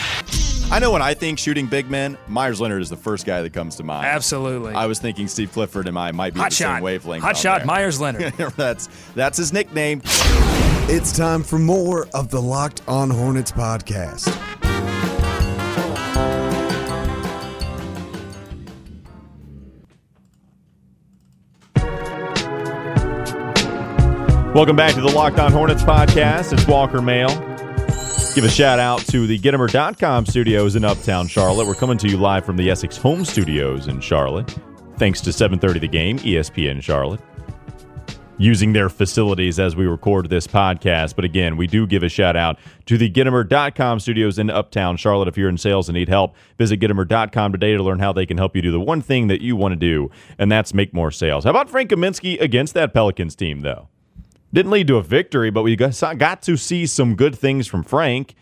I 0.71 0.79
know 0.79 0.91
when 0.91 1.01
I 1.01 1.13
think 1.13 1.39
shooting 1.39 1.65
big 1.67 1.89
men, 1.89 2.17
Meyers 2.29 2.61
Leonard 2.61 2.83
is 2.83 2.89
the 2.89 2.95
first 2.95 3.25
guy 3.25 3.41
that 3.41 3.51
comes 3.51 3.75
to 3.75 3.83
mind. 3.83 4.05
Absolutely. 4.05 4.73
I 4.73 4.85
was 4.85 4.97
thinking 4.99 5.27
Steve 5.27 5.51
Clifford 5.51 5.89
and 5.89 5.99
I 5.99 6.11
might 6.13 6.33
be 6.33 6.39
Hot 6.39 6.51
the 6.51 6.55
shot. 6.55 6.75
same 6.77 6.83
wavelength. 6.83 7.23
Hot 7.25 7.35
shot, 7.35 7.57
there. 7.59 7.67
Meyers 7.67 7.99
Leonard. 7.99 8.33
that's 8.55 8.87
that's 9.13 9.37
his 9.37 9.51
nickname. 9.51 10.01
It's 10.05 11.11
time 11.11 11.43
for 11.43 11.59
more 11.59 12.07
of 12.13 12.29
the 12.29 12.41
Locked 12.41 12.81
On 12.87 13.09
Hornets 13.09 13.51
podcast. 13.51 14.48
Welcome 24.55 24.75
back 24.75 24.95
to 24.95 25.01
the 25.01 25.11
Locked 25.11 25.37
On 25.37 25.51
Hornets 25.51 25.83
podcast. 25.83 26.53
It's 26.53 26.65
Walker 26.65 27.03
Mail. 27.03 27.29
Give 28.33 28.43
a 28.43 28.49
shout 28.49 28.79
out 28.79 28.99
to 29.07 29.27
the 29.27 29.37
Gitomer.com 29.37 30.25
studios 30.25 30.75
in 30.75 30.83
Uptown 30.83 31.27
Charlotte. 31.27 31.67
We're 31.67 31.75
coming 31.75 31.99
to 31.99 32.09
you 32.09 32.17
live 32.17 32.45
from 32.45 32.57
the 32.57 32.67
Essex 32.69 32.97
Home 32.97 33.23
Studios 33.23 33.87
in 33.87 34.01
Charlotte. 34.01 34.55
Thanks 34.97 35.21
to 35.21 35.31
730 35.31 35.79
The 35.79 35.87
Game, 35.87 36.17
ESPN 36.19 36.81
Charlotte. 36.81 37.21
Using 38.39 38.73
their 38.73 38.89
facilities 38.89 39.59
as 39.59 39.75
we 39.75 39.85
record 39.85 40.29
this 40.31 40.47
podcast. 40.47 41.15
But 41.15 41.25
again, 41.25 41.55
we 41.55 41.67
do 41.67 41.85
give 41.85 42.01
a 42.01 42.09
shout 42.09 42.35
out 42.35 42.57
to 42.87 42.97
the 42.97 43.09
Gitomer.com 43.09 43.99
studios 43.99 44.39
in 44.39 44.49
Uptown 44.49 44.97
Charlotte. 44.97 45.27
If 45.27 45.37
you're 45.37 45.49
in 45.49 45.57
sales 45.57 45.89
and 45.89 45.95
need 45.95 46.09
help, 46.09 46.35
visit 46.57 46.79
Gitomer.com 46.79 47.51
today 47.51 47.77
to 47.77 47.83
learn 47.83 47.99
how 47.99 48.13
they 48.13 48.25
can 48.25 48.37
help 48.39 48.55
you 48.55 48.63
do 48.63 48.71
the 48.71 48.79
one 48.79 49.01
thing 49.01 49.27
that 49.27 49.41
you 49.41 49.55
want 49.55 49.73
to 49.73 49.75
do, 49.75 50.09
and 50.39 50.51
that's 50.51 50.73
make 50.73 50.91
more 50.91 51.11
sales. 51.11 51.43
How 51.43 51.51
about 51.51 51.69
Frank 51.69 51.91
Kaminsky 51.91 52.41
against 52.41 52.73
that 52.73 52.95
Pelicans 52.95 53.35
team, 53.35 53.61
though? 53.61 53.89
Didn't 54.51 54.71
lead 54.71 54.87
to 54.87 54.97
a 54.97 55.03
victory, 55.03 55.51
but 55.51 55.61
we 55.61 55.75
got 55.75 56.41
to 56.41 56.57
see 56.57 56.87
some 56.87 57.15
good 57.15 57.37
things 57.37 57.67
from 57.67 57.83
Frank. 57.83 58.33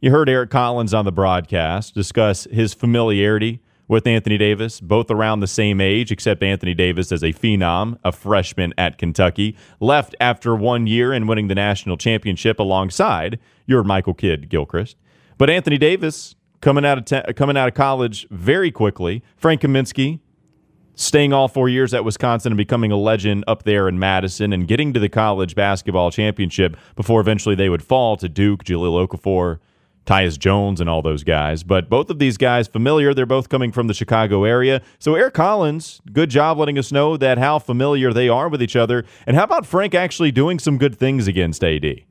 You 0.00 0.10
heard 0.10 0.28
Eric 0.28 0.50
Collins 0.50 0.92
on 0.92 1.04
the 1.04 1.12
broadcast 1.12 1.94
discuss 1.94 2.48
his 2.50 2.74
familiarity 2.74 3.60
with 3.86 4.04
Anthony 4.04 4.36
Davis, 4.36 4.80
both 4.80 5.08
around 5.08 5.38
the 5.38 5.46
same 5.46 5.80
age, 5.80 6.10
except 6.10 6.42
Anthony 6.42 6.74
Davis 6.74 7.12
as 7.12 7.22
a 7.22 7.32
phenom, 7.32 7.96
a 8.02 8.10
freshman 8.10 8.74
at 8.76 8.98
Kentucky, 8.98 9.56
left 9.78 10.16
after 10.20 10.56
one 10.56 10.88
year 10.88 11.12
and 11.12 11.28
winning 11.28 11.46
the 11.46 11.54
national 11.54 11.96
championship 11.96 12.58
alongside 12.58 13.38
your 13.64 13.84
Michael 13.84 14.14
Kidd 14.14 14.48
Gilchrist. 14.48 14.96
But 15.38 15.48
Anthony 15.48 15.78
Davis 15.78 16.34
coming 16.60 16.84
out 16.84 16.98
of 16.98 17.04
te- 17.04 17.32
coming 17.34 17.56
out 17.56 17.68
of 17.68 17.74
college 17.74 18.26
very 18.30 18.72
quickly. 18.72 19.22
Frank 19.36 19.60
Kaminsky 19.60 20.18
staying 20.94 21.32
all 21.32 21.48
four 21.48 21.68
years 21.68 21.94
at 21.94 22.04
Wisconsin 22.04 22.52
and 22.52 22.56
becoming 22.56 22.92
a 22.92 22.96
legend 22.96 23.44
up 23.46 23.62
there 23.62 23.88
in 23.88 23.98
Madison 23.98 24.52
and 24.52 24.68
getting 24.68 24.92
to 24.92 25.00
the 25.00 25.08
college 25.08 25.54
basketball 25.54 26.10
championship 26.10 26.76
before 26.96 27.20
eventually 27.20 27.54
they 27.54 27.68
would 27.68 27.82
fall 27.82 28.16
to 28.16 28.28
Duke, 28.28 28.64
Jahlil 28.64 29.06
Okafor, 29.06 29.58
Tyus 30.04 30.38
Jones, 30.38 30.80
and 30.80 30.90
all 30.90 31.00
those 31.00 31.22
guys. 31.22 31.62
But 31.62 31.88
both 31.88 32.10
of 32.10 32.18
these 32.18 32.36
guys 32.36 32.66
familiar. 32.66 33.14
They're 33.14 33.24
both 33.26 33.48
coming 33.48 33.72
from 33.72 33.86
the 33.86 33.94
Chicago 33.94 34.44
area. 34.44 34.82
So 34.98 35.14
Eric 35.14 35.34
Collins, 35.34 36.00
good 36.12 36.28
job 36.28 36.58
letting 36.58 36.78
us 36.78 36.90
know 36.90 37.16
that 37.16 37.38
how 37.38 37.58
familiar 37.58 38.12
they 38.12 38.28
are 38.28 38.48
with 38.48 38.62
each 38.62 38.76
other. 38.76 39.04
And 39.26 39.36
how 39.36 39.44
about 39.44 39.64
Frank 39.64 39.94
actually 39.94 40.32
doing 40.32 40.58
some 40.58 40.76
good 40.76 40.96
things 40.96 41.28
against 41.28 41.62
AD? 41.62 42.02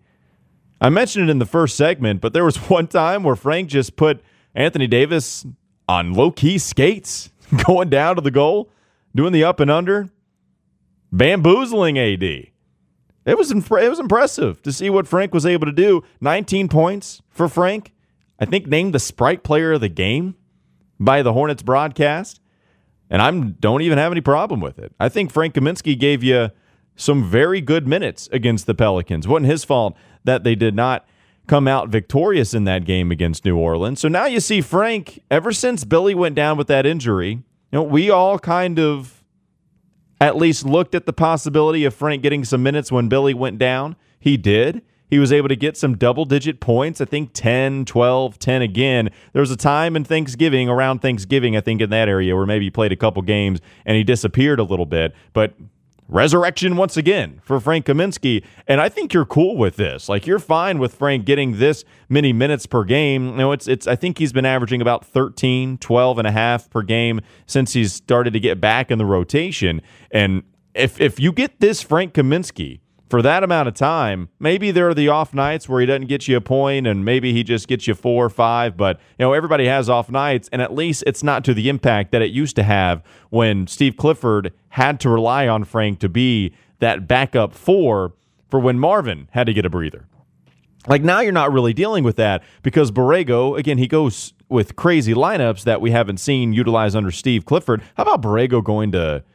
I 0.79 0.89
mentioned 0.89 1.29
it 1.29 1.31
in 1.31 1.39
the 1.39 1.45
first 1.45 1.75
segment, 1.75 2.21
but 2.21 2.33
there 2.33 2.45
was 2.45 2.57
one 2.69 2.87
time 2.87 3.23
where 3.23 3.35
Frank 3.35 3.69
just 3.69 3.95
put 3.95 4.21
Anthony 4.55 4.87
Davis 4.87 5.45
on 5.87 6.13
low 6.13 6.31
key 6.31 6.57
skates 6.57 7.30
going 7.65 7.89
down 7.89 8.15
to 8.15 8.21
the 8.21 8.31
goal, 8.31 8.69
doing 9.15 9.33
the 9.33 9.43
up 9.43 9.59
and 9.59 9.71
under, 9.71 10.09
bamboozling 11.11 11.97
AD. 11.97 12.23
It 12.23 13.37
was 13.37 13.51
imp- 13.51 13.71
it 13.71 13.89
was 13.89 13.99
impressive 13.99 14.61
to 14.63 14.71
see 14.71 14.89
what 14.89 15.07
Frank 15.07 15.33
was 15.33 15.45
able 15.45 15.65
to 15.67 15.71
do. 15.71 16.03
19 16.21 16.69
points 16.69 17.21
for 17.29 17.47
Frank. 17.47 17.93
I 18.39 18.45
think 18.45 18.67
named 18.67 18.93
the 18.93 18.99
Sprite 18.99 19.43
Player 19.43 19.73
of 19.73 19.81
the 19.81 19.89
Game 19.89 20.35
by 20.99 21.21
the 21.21 21.33
Hornets 21.33 21.61
broadcast, 21.61 22.41
and 23.09 23.21
I 23.21 23.29
don't 23.31 23.83
even 23.83 23.99
have 23.99 24.11
any 24.11 24.21
problem 24.21 24.59
with 24.59 24.79
it. 24.79 24.93
I 24.99 25.09
think 25.09 25.31
Frank 25.31 25.53
Kaminsky 25.53 25.97
gave 25.97 26.23
you 26.23 26.49
some 26.95 27.23
very 27.29 27.61
good 27.61 27.87
minutes 27.87 28.27
against 28.31 28.65
the 28.65 28.73
Pelicans. 28.73 29.27
wasn't 29.27 29.51
his 29.51 29.63
fault 29.63 29.95
that 30.23 30.43
they 30.43 30.55
did 30.55 30.75
not 30.75 31.05
come 31.47 31.67
out 31.67 31.89
victorious 31.89 32.53
in 32.53 32.63
that 32.65 32.85
game 32.85 33.11
against 33.11 33.45
New 33.45 33.57
Orleans. 33.57 33.99
So 33.99 34.07
now 34.07 34.25
you 34.25 34.39
see 34.39 34.61
Frank, 34.61 35.21
ever 35.29 35.51
since 35.51 35.83
Billy 35.83 36.15
went 36.15 36.35
down 36.35 36.57
with 36.57 36.67
that 36.67 36.85
injury, 36.85 37.31
you 37.31 37.43
know, 37.71 37.83
we 37.83 38.09
all 38.09 38.39
kind 38.39 38.79
of 38.79 39.23
at 40.19 40.37
least 40.37 40.65
looked 40.65 40.93
at 40.93 41.05
the 41.05 41.13
possibility 41.13 41.83
of 41.83 41.93
Frank 41.93 42.21
getting 42.21 42.45
some 42.45 42.61
minutes 42.61 42.91
when 42.91 43.09
Billy 43.09 43.33
went 43.33 43.57
down. 43.57 43.95
He 44.19 44.37
did. 44.37 44.83
He 45.09 45.19
was 45.19 45.33
able 45.33 45.49
to 45.49 45.57
get 45.57 45.75
some 45.75 45.97
double 45.97 46.23
digit 46.23 46.61
points, 46.61 47.01
I 47.01 47.05
think 47.05 47.31
10, 47.33 47.83
12, 47.83 48.39
10 48.39 48.61
again. 48.61 49.09
There 49.33 49.41
was 49.41 49.51
a 49.51 49.57
time 49.57 49.97
in 49.97 50.05
Thanksgiving, 50.05 50.69
around 50.69 50.99
Thanksgiving, 50.99 51.57
I 51.57 51.61
think 51.61 51.81
in 51.81 51.89
that 51.89 52.07
area, 52.07 52.33
where 52.33 52.45
maybe 52.45 52.65
he 52.65 52.71
played 52.71 52.93
a 52.93 52.95
couple 52.95 53.21
games 53.23 53.59
and 53.85 53.97
he 53.97 54.05
disappeared 54.05 54.59
a 54.61 54.63
little 54.63 54.85
bit. 54.85 55.13
But 55.33 55.53
resurrection 56.07 56.75
once 56.75 56.97
again 56.97 57.39
for 57.43 57.59
Frank 57.59 57.85
Kaminsky. 57.85 58.43
And 58.67 58.81
I 58.81 58.89
think 58.89 59.13
you're 59.13 59.25
cool 59.25 59.57
with 59.57 59.77
this. 59.77 60.09
Like 60.09 60.27
you're 60.27 60.39
fine 60.39 60.77
with 60.77 60.93
Frank 60.95 61.25
getting 61.25 61.57
this 61.57 61.83
many 62.09 62.33
minutes 62.33 62.65
per 62.65 62.83
game. 62.83 63.29
You 63.29 63.37
know, 63.37 63.51
it's 63.53 63.67
it's 63.67 63.87
I 63.87 63.95
think 63.95 64.17
he's 64.17 64.33
been 64.33 64.45
averaging 64.45 64.81
about 64.81 65.05
13, 65.05 65.77
12 65.77 66.17
and 66.17 66.27
a 66.27 66.31
half 66.31 66.69
per 66.69 66.81
game 66.81 67.21
since 67.45 67.73
he's 67.73 67.93
started 67.93 68.33
to 68.33 68.39
get 68.39 68.59
back 68.59 68.91
in 68.91 68.97
the 68.97 69.05
rotation. 69.05 69.81
And 70.11 70.43
if 70.73 70.99
if 70.99 71.19
you 71.19 71.31
get 71.31 71.59
this 71.59 71.81
Frank 71.81 72.13
Kaminsky 72.13 72.80
for 73.11 73.21
that 73.21 73.43
amount 73.43 73.67
of 73.67 73.73
time, 73.73 74.29
maybe 74.39 74.71
there 74.71 74.87
are 74.87 74.93
the 74.93 75.09
off 75.09 75.33
nights 75.33 75.67
where 75.67 75.81
he 75.81 75.85
doesn't 75.85 76.07
get 76.07 76.29
you 76.29 76.37
a 76.37 76.41
point 76.41 76.87
and 76.87 77.03
maybe 77.03 77.33
he 77.33 77.43
just 77.43 77.67
gets 77.67 77.85
you 77.85 77.93
four 77.93 78.25
or 78.25 78.29
five, 78.29 78.77
but 78.77 79.01
you 79.19 79.25
know, 79.25 79.33
everybody 79.33 79.65
has 79.65 79.89
off 79.89 80.09
nights 80.09 80.47
and 80.53 80.61
at 80.61 80.73
least 80.73 81.03
it's 81.05 81.21
not 81.21 81.43
to 81.43 81.53
the 81.53 81.67
impact 81.67 82.13
that 82.13 82.21
it 82.21 82.31
used 82.31 82.55
to 82.55 82.63
have 82.63 83.03
when 83.29 83.67
Steve 83.67 83.97
Clifford 83.97 84.53
had 84.69 84.97
to 85.01 85.09
rely 85.09 85.45
on 85.45 85.65
Frank 85.65 85.99
to 85.99 86.07
be 86.07 86.53
that 86.79 87.05
backup 87.05 87.53
four 87.53 88.13
for 88.49 88.61
when 88.61 88.79
Marvin 88.79 89.27
had 89.31 89.45
to 89.45 89.53
get 89.53 89.65
a 89.65 89.69
breather. 89.69 90.07
Like 90.87 91.03
now 91.03 91.19
you're 91.19 91.33
not 91.33 91.51
really 91.51 91.73
dealing 91.73 92.05
with 92.05 92.15
that 92.15 92.41
because 92.63 92.91
Borrego, 92.91 93.59
again, 93.59 93.77
he 93.77 93.87
goes 93.87 94.31
with 94.47 94.77
crazy 94.77 95.13
lineups 95.13 95.65
that 95.65 95.81
we 95.81 95.91
haven't 95.91 96.17
seen 96.21 96.53
utilized 96.53 96.95
under 96.95 97.11
Steve 97.11 97.45
Clifford. 97.45 97.81
How 97.97 98.03
about 98.03 98.21
Borrego 98.21 98.63
going 98.63 98.93
to 98.93 99.25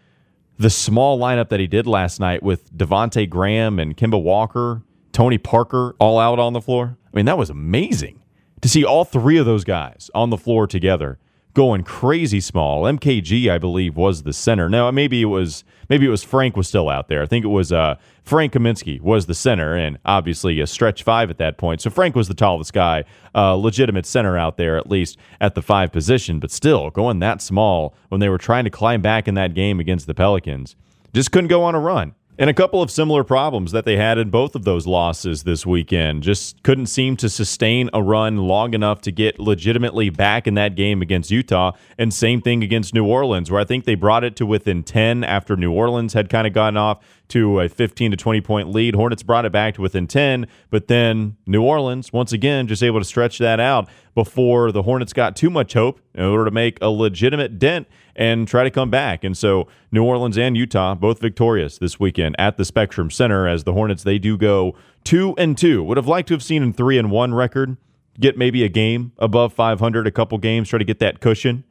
the 0.59 0.71
small 0.71 1.19
lineup 1.19 1.49
that 1.51 1.61
he 1.61 1.67
did 1.67 1.87
last 1.87 2.21
night 2.21 2.43
with 2.43 2.77
Devonte 2.77 3.29
Graham 3.29 3.79
and 3.79 3.97
Kemba 3.97 4.21
Walker, 4.23 4.83
Tony 5.13 5.39
Parker 5.39 5.95
all 5.99 6.19
out 6.19 6.39
on 6.39 6.53
the 6.53 6.61
floor. 6.61 6.97
I 7.13 7.17
mean, 7.17 7.27
that 7.27 7.39
was 7.39 7.51
amazing 7.51 8.23
to 8.63 8.69
see 8.69 8.85
all 8.85 9.05
three 9.05 9.37
of 9.39 9.47
those 9.47 9.65
guys 9.65 10.11
on 10.15 10.31
the 10.31 10.37
floor 10.37 10.67
together 10.67 11.19
going 11.57 11.83
crazy 11.83 12.39
small. 12.39 12.83
MKG, 12.83 13.51
I 13.51 13.57
believe, 13.57 13.97
was 13.97 14.25
the 14.25 14.35
center. 14.35 14.69
Now 14.69 14.91
maybe 14.91 15.23
it 15.23 15.27
was 15.27 15.65
maybe 15.89 16.05
it 16.05 16.11
was 16.11 16.23
Frank 16.23 16.55
was 16.55 16.69
still 16.69 16.91
out 16.91 17.09
there. 17.09 17.23
I 17.23 17.27
think 17.27 17.47
it 17.47 17.49
was 17.49 17.73
uh, 17.73 17.95
Frank 18.25 18.53
Kaminsky 18.53 19.01
was 19.01 19.25
the 19.25 19.35
center, 19.35 19.75
and 19.75 19.99
obviously 20.05 20.61
a 20.61 20.67
stretch 20.67 21.03
five 21.03 21.31
at 21.31 21.39
that 21.39 21.57
point. 21.57 21.81
So 21.81 21.89
Frank 21.89 22.15
was 22.15 22.29
the 22.29 22.35
tallest 22.35 22.75
guy, 22.75 23.05
uh, 23.35 23.55
legitimate 23.55 24.05
center 24.05 24.37
out 24.37 24.59
there 24.59 24.77
at 24.77 24.91
least 24.91 25.17
at 25.41 25.55
the 25.55 25.63
five 25.63 25.93
position. 25.93 26.41
But 26.41 26.51
still, 26.51 26.91
going 26.91 27.21
that 27.21 27.41
small 27.41 27.95
when 28.11 28.21
they 28.21 28.29
were 28.29 28.39
trying 28.39 28.65
to 28.65 28.71
climb 28.71 29.01
back 29.01 29.27
in 29.27 29.35
that 29.37 29.55
game 29.55 29.81
against 29.81 30.07
the 30.07 30.15
Pelicans, 30.15 30.77
just 31.15 31.33
couldn't 31.33 31.49
go 31.49 31.63
on 31.63 31.75
a 31.75 31.81
run. 31.81 32.15
And 32.39 32.51
a 32.51 32.55
couple 32.55 32.83
of 32.83 32.91
similar 32.91 33.25
problems 33.25 33.73
that 33.73 33.87
they 33.87 33.97
had 33.97 34.19
in 34.19 34.29
both 34.29 34.55
of 34.55 34.65
those 34.65 34.87
losses 34.87 35.45
this 35.45 35.65
weekend. 35.65 36.23
Just 36.23 36.63
couldn't 36.63 36.87
seem 36.87 37.17
to 37.17 37.31
sustain 37.31 37.89
a 37.95 38.03
run 38.03 38.37
long 38.37 38.75
enough 38.75 39.01
to 39.03 39.11
get 39.11 39.39
legitimately 39.39 40.11
back 40.11 40.47
in 40.47 40.53
that 40.53 40.75
game 40.75 41.01
against 41.01 41.31
Utah. 41.31 41.73
And 41.97 42.13
same 42.13 42.43
thing 42.43 42.63
against 42.63 42.93
New 42.93 43.07
Orleans, 43.07 43.51
where 43.51 43.61
I 43.61 43.65
think 43.65 43.87
they 43.87 43.95
brought 43.95 44.23
it 44.23 44.37
to 44.37 44.45
within 44.45 44.83
10 44.83 45.25
after 45.25 45.57
New 45.57 45.73
Orleans 45.73 46.13
had 46.13 46.29
kind 46.29 46.47
of 46.47 46.53
gotten 46.53 46.77
off 46.77 47.03
to 47.29 47.61
a 47.61 47.69
15 47.69 48.13
to 48.13 48.17
20 48.17 48.41
point 48.41 48.71
lead. 48.71 48.95
Hornets 48.95 49.23
brought 49.23 49.45
it 49.45 49.53
back 49.53 49.75
to 49.75 49.83
within 49.83 50.07
10, 50.07 50.47
but 50.71 50.89
then 50.89 51.37
New 51.47 51.63
Orleans, 51.63 52.13
once 52.13 52.33
again, 52.33 52.67
just 52.67 52.83
able 52.83 53.01
to 53.01 53.05
stretch 53.05 53.39
that 53.39 53.61
out 53.61 53.89
before 54.15 54.73
the 54.73 54.83
Hornets 54.83 55.13
got 55.13 55.37
too 55.37 55.51
much 55.51 55.75
hope 55.75 56.01
in 56.15 56.25
order 56.25 56.45
to 56.45 56.51
make 56.51 56.79
a 56.81 56.89
legitimate 56.89 57.59
dent 57.59 57.87
and 58.15 58.49
try 58.49 58.65
to 58.65 58.71
come 58.71 58.91
back. 58.91 59.25
And 59.25 59.37
so 59.37 59.69
New 59.93 60.03
Orleans 60.03 60.39
and 60.39 60.57
Utah 60.57 60.95
both 60.95 61.21
victorious 61.21 61.79
this 61.79 62.01
weekend 62.01 62.35
at 62.39 62.57
the 62.57 62.65
Spectrum 62.65 63.11
Center 63.11 63.47
as 63.47 63.65
the 63.65 63.75
Hornets 63.75 64.03
they 64.03 64.19
do 64.19 64.37
go 64.37 64.75
2 65.05 65.35
and 65.37 65.57
2. 65.57 65.83
Would 65.85 65.97
have 65.97 66.09
liked 66.09 66.29
to 66.29 66.35
have 66.35 66.43
seen 66.43 66.63
a 66.63 66.73
3 66.73 66.99
and 66.99 67.11
1 67.11 67.35
record, 67.35 67.77
get 68.19 68.39
maybe 68.39 68.65
a 68.65 68.69
game 68.69 69.13
above 69.19 69.53
500, 69.53 70.07
a 70.07 70.11
couple 70.11 70.39
games 70.39 70.69
try 70.69 70.79
to 70.79 70.85
get 70.85 70.99
that 71.01 71.21
cushion. 71.21 71.65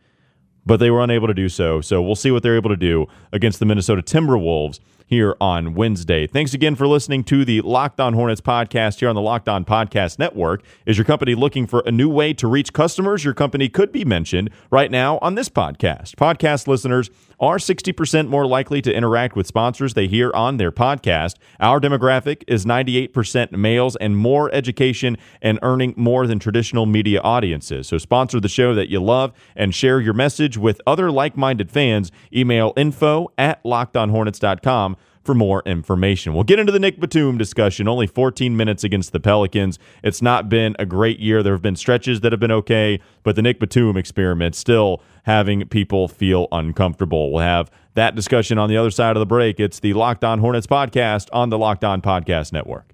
But 0.67 0.77
they 0.77 0.89
were 0.89 1.03
unable 1.03 1.27
to 1.27 1.33
do 1.33 1.47
so. 1.47 1.79
So 1.81 2.01
we'll 2.01 2.15
see 2.15 2.31
what 2.31 2.41
they're 2.41 2.55
able 2.55 2.71
to 2.71 2.77
do 2.77 3.05
against 3.31 3.59
the 3.59 3.65
Minnesota 3.65 4.01
Timberwolves 4.01 4.79
here 5.05 5.35
on 5.39 5.75
Wednesday. 5.75 6.27
Thanks 6.27 6.53
again 6.53 6.75
for 6.75 6.87
listening 6.87 7.23
to 7.25 7.45
the 7.45 7.61
Locked 7.61 7.99
On 7.99 8.13
Hornets 8.13 8.41
podcast 8.41 8.99
here 8.99 9.09
on 9.09 9.15
the 9.15 9.21
Locked 9.21 9.47
On 9.47 9.63
Podcast 9.63 10.17
Network. 10.19 10.63
Is 10.85 10.97
your 10.97 11.05
company 11.05 11.35
looking 11.35 11.67
for 11.67 11.83
a 11.85 11.91
new 11.91 12.09
way 12.09 12.33
to 12.33 12.47
reach 12.47 12.73
customers? 12.73 13.23
Your 13.23 13.33
company 13.33 13.69
could 13.69 13.91
be 13.91 14.03
mentioned 14.03 14.49
right 14.71 14.89
now 14.89 15.19
on 15.19 15.35
this 15.35 15.49
podcast. 15.49 16.15
Podcast 16.15 16.67
listeners 16.67 17.09
are 17.39 17.57
60% 17.57 18.27
more 18.29 18.47
likely 18.47 18.81
to 18.81 18.93
interact 18.93 19.35
with 19.35 19.45
sponsors 19.45 19.93
they 19.93 20.07
hear 20.07 20.31
on 20.33 20.57
their 20.57 20.71
podcast. 20.71 21.35
Our 21.59 21.79
demographic 21.79 22.43
is 22.47 22.65
98% 22.65 23.51
males 23.51 23.95
and 23.97 24.17
more 24.17 24.53
education 24.53 25.17
and 25.41 25.59
earning 25.61 25.93
more 25.97 26.27
than 26.27 26.39
traditional 26.39 26.85
media 26.85 27.19
audiences. 27.21 27.87
So 27.87 27.97
sponsor 27.97 28.39
the 28.39 28.47
show 28.47 28.73
that 28.75 28.89
you 28.89 29.03
love 29.03 29.33
and 29.55 29.75
share 29.75 29.99
your 29.99 30.13
message 30.13 30.57
with 30.57 30.81
other 30.87 31.11
like 31.11 31.35
minded 31.37 31.71
fans. 31.71 32.11
Email 32.33 32.73
info 32.77 33.31
at 33.37 33.63
lockedonhornets.com 33.63 34.94
for 35.25 35.33
more 35.33 35.63
information. 35.65 36.33
We'll 36.33 36.43
get 36.43 36.59
into 36.59 36.71
the 36.71 36.79
Nick 36.79 36.99
Batum 36.99 37.37
discussion. 37.37 37.87
Only 37.87 38.07
14 38.07 38.55
minutes 38.55 38.83
against 38.83 39.11
the 39.11 39.19
Pelicans. 39.19 39.79
It's 40.03 40.21
not 40.21 40.47
been 40.47 40.75
a 40.77 40.85
great 40.85 41.19
year. 41.19 41.41
There 41.41 41.53
have 41.53 41.61
been 41.61 41.75
stretches 41.75 42.21
that 42.21 42.31
have 42.31 42.39
been 42.39 42.51
okay, 42.51 42.99
but 43.23 43.35
the 43.35 43.41
Nick 43.41 43.59
Batum 43.59 43.97
experiment 43.97 44.55
still 44.55 45.01
having 45.23 45.67
people 45.67 46.07
feel 46.07 46.47
uncomfortable. 46.51 47.31
We'll 47.33 47.43
have 47.43 47.71
that 47.95 48.15
discussion 48.15 48.57
on 48.57 48.69
the 48.69 48.77
other 48.77 48.91
side 48.91 49.15
of 49.15 49.19
the 49.19 49.25
break. 49.25 49.59
It's 49.59 49.79
the 49.79 49.93
Locked 49.93 50.23
On 50.23 50.39
Hornets 50.39 50.67
podcast 50.67 51.27
on 51.33 51.49
the 51.49 51.57
Locked 51.57 51.83
On 51.83 52.01
Podcast 52.01 52.53
Network. 52.53 52.93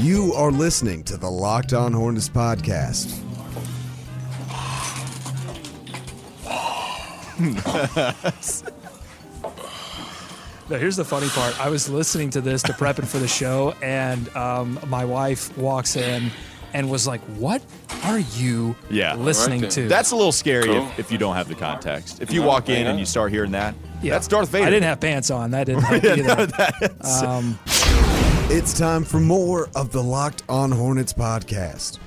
You 0.00 0.32
are 0.34 0.52
listening 0.52 1.02
to 1.04 1.16
the 1.16 1.28
Locked 1.28 1.72
On 1.74 1.92
Hornets 1.92 2.28
podcast. 2.28 3.24
Now, 10.70 10.76
here's 10.76 10.96
the 10.96 11.04
funny 11.04 11.28
part. 11.30 11.58
I 11.60 11.68
was 11.70 11.88
listening 11.88 12.30
to 12.30 12.40
this 12.40 12.62
to 12.64 12.72
prepping 12.72 13.06
for 13.06 13.18
the 13.18 13.28
show, 13.28 13.74
and 13.82 14.28
um, 14.36 14.78
my 14.88 15.04
wife 15.04 15.56
walks 15.56 15.96
in 15.96 16.30
and 16.74 16.90
was 16.90 17.06
like, 17.06 17.22
"What 17.38 17.62
are 18.04 18.18
you 18.18 18.76
Yeah. 18.90 19.14
listening 19.14 19.62
Right 19.62 19.70
to?" 19.70 19.88
That's 19.88 20.10
a 20.10 20.16
little 20.16 20.32
scary 20.32 20.66
Cool. 20.66 20.86
if, 20.88 20.98
if 20.98 21.12
you 21.12 21.16
don't 21.16 21.34
have 21.36 21.48
the 21.48 21.54
context. 21.54 22.20
If 22.20 22.30
you 22.32 22.42
walk 22.42 22.68
in 22.68 22.86
and 22.86 22.98
you 22.98 23.06
start 23.06 23.32
hearing 23.32 23.52
that, 23.52 23.74
Yeah. 24.02 24.12
that's 24.12 24.28
Darth 24.28 24.50
Vader. 24.50 24.66
I 24.66 24.70
didn't 24.70 24.84
have 24.84 25.00
pants 25.00 25.30
on. 25.30 25.50
That 25.52 25.64
didn't 25.64 25.84
help 25.84 26.04
either. 26.04 26.94
Um, 27.26 27.58
It's 28.50 28.72
time 28.78 29.04
for 29.04 29.20
more 29.20 29.68
of 29.74 29.92
the 29.92 30.02
Locked 30.02 30.42
On 30.48 30.70
Hornets 30.70 31.12
podcast. 31.12 31.98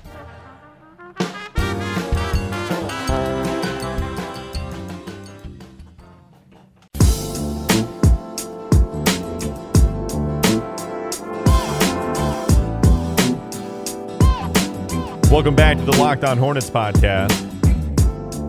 Welcome 15.41 15.55
back 15.55 15.77
to 15.77 15.85
the 15.85 15.97
Locked 15.97 16.23
On 16.23 16.37
Hornets 16.37 16.69
podcast. 16.69 17.31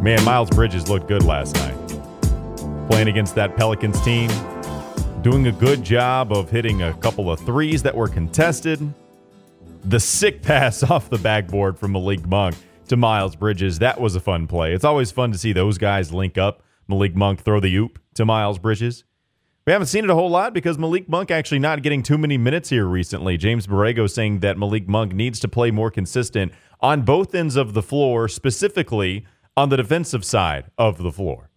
Man, 0.03 0.23
Miles 0.27 0.51
Bridges 0.51 0.91
looked 0.91 1.09
good 1.09 1.23
last 1.23 1.55
night. 1.55 2.87
Playing 2.87 3.09
against 3.09 3.35
that 3.35 3.57
Pelicans 3.57 3.99
team, 4.03 4.31
doing 5.23 5.47
a 5.47 5.53
good 5.53 5.83
job 5.83 6.35
of 6.35 6.51
hitting 6.51 6.83
a 6.83 6.93
couple 6.99 7.31
of 7.33 7.41
threes 7.41 7.83
that 7.85 7.97
were 7.97 8.09
contested. 8.09 8.93
The 9.85 9.99
sick 9.99 10.43
pass 10.43 10.83
off 10.83 11.09
the 11.09 11.17
backboard 11.17 11.79
from 11.79 11.93
Malik 11.93 12.27
Monk 12.27 12.57
to 12.89 12.99
Miles 12.99 13.37
Bridges, 13.37 13.79
that 13.79 13.99
was 13.99 14.15
a 14.15 14.21
fun 14.21 14.47
play. 14.47 14.75
It's 14.75 14.85
always 14.85 15.11
fun 15.11 15.33
to 15.33 15.39
see 15.39 15.55
those 15.55 15.79
guys 15.79 16.13
link 16.13 16.37
up. 16.37 16.63
Malik 16.89 17.17
Monk 17.17 17.41
throw 17.41 17.59
the 17.59 17.75
oop 17.75 18.01
to 18.17 18.27
Miles 18.27 18.59
Bridges. 18.59 19.05
We 19.65 19.73
haven't 19.73 19.87
seen 19.87 20.03
it 20.03 20.11
a 20.11 20.15
whole 20.15 20.31
lot 20.31 20.55
because 20.55 20.77
Malik 20.77 21.09
Monk 21.09 21.31
actually 21.31 21.61
not 21.61 21.83
getting 21.83 22.03
too 22.03 22.19
many 22.19 22.37
minutes 22.37 22.71
here 22.71 22.87
recently. 22.87 23.37
James 23.37 23.69
Borrego 23.69 24.11
saying 24.11 24.41
that 24.41 24.59
Malik 24.59 24.89
Monk 24.89 25.13
needs 25.13 25.39
to 25.39 25.47
play 25.47 25.71
more 25.71 25.91
consistent 25.91 26.53
on 26.81 27.03
both 27.03 27.33
ends 27.33 27.55
of 27.55 27.73
the 27.73 27.83
floor, 27.83 28.27
specifically 28.27 29.25
on 29.57 29.69
the 29.69 29.77
defensive 29.77 30.25
side 30.25 30.65
of 30.77 30.99
the 30.99 31.13
floor. 31.13 31.49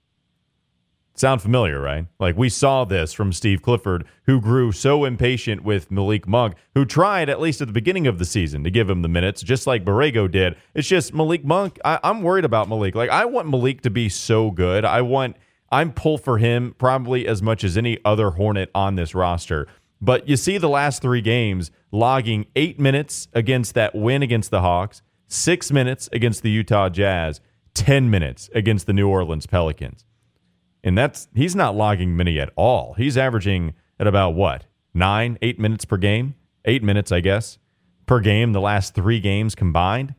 Sound 1.16 1.42
familiar, 1.42 1.80
right? 1.80 2.06
Like 2.20 2.38
we 2.38 2.48
saw 2.50 2.86
this 2.86 3.12
from 3.12 3.34
Steve 3.34 3.64
Clifford, 3.64 4.06
who 4.26 4.40
grew 4.40 4.72
so 4.72 5.04
impatient 5.06 5.64
with 5.64 5.90
Malik 5.90 6.28
Monk, 6.28 6.56
who 6.76 6.86
tried, 6.86 7.28
at 7.28 7.40
least 7.40 7.60
at 7.62 7.68
the 7.68 7.74
beginning 7.74 8.06
of 8.06 8.20
the 8.20 8.26
season, 8.26 8.64
to 8.66 8.70
give 8.70 8.88
him 8.88 9.02
the 9.02 9.08
minutes, 9.08 9.42
just 9.42 9.66
like 9.66 9.84
Borrego 9.84 10.30
did. 10.30 10.58
It's 10.76 10.88
just 10.88 11.14
Malik 11.14 11.44
Monk. 11.44 11.80
I, 11.84 12.00
I'm 12.04 12.22
worried 12.22 12.46
about 12.46 12.70
Malik. 12.70 12.94
Like, 12.94 13.10
I 13.10 13.26
want 13.26 13.50
Malik 13.50 13.82
to 13.82 13.90
be 13.90 14.10
so 14.10 14.52
good. 14.52 14.86
I 14.86 15.02
want, 15.02 15.38
I'm 15.76 15.92
pull 15.92 16.18
for 16.18 16.38
him 16.38 16.74
probably 16.78 17.28
as 17.28 17.42
much 17.42 17.62
as 17.66 17.76
any 17.76 18.00
other 18.06 18.30
Hornet 18.32 18.72
on 18.74 18.96
this 18.96 19.14
roster. 19.14 19.68
But 20.00 20.30
you 20.30 20.38
see 20.38 20.58
the 20.58 20.70
last 20.70 21.02
three 21.02 21.20
games 21.20 21.70
logging 21.92 22.46
eight 22.56 22.80
minutes 22.80 23.28
against 23.34 23.74
that 23.74 23.94
win 23.94 24.24
against 24.24 24.52
the 24.52 24.62
Hawks, 24.62 25.02
six 25.28 25.74
minutes 25.74 26.08
against 26.14 26.44
the 26.44 26.50
Utah 26.50 26.88
Jazz, 26.88 27.42
10 27.74 28.10
minutes 28.10 28.50
against 28.56 28.88
the 28.88 28.94
New 28.94 29.10
Orleans 29.10 29.48
Pelicans. 29.48 30.06
And 30.82 30.98
that's 30.98 31.28
he's 31.36 31.58
not 31.58 31.76
logging 31.76 32.16
many 32.16 32.40
at 32.40 32.52
all. 32.56 32.94
He's 32.94 33.18
averaging 33.18 33.74
at 34.00 34.08
about 34.08 34.34
what? 34.34 34.68
Nine, 34.94 35.38
eight 35.42 35.60
minutes 35.60 35.84
per 35.84 35.98
game? 35.98 36.36
Eight 36.64 36.84
minutes, 36.84 37.12
I 37.12 37.20
guess, 37.20 37.58
per 38.06 38.22
game 38.22 38.54
the 38.54 38.62
last 38.62 38.96
three 38.96 39.20
games 39.20 39.56
combined. 39.56 40.16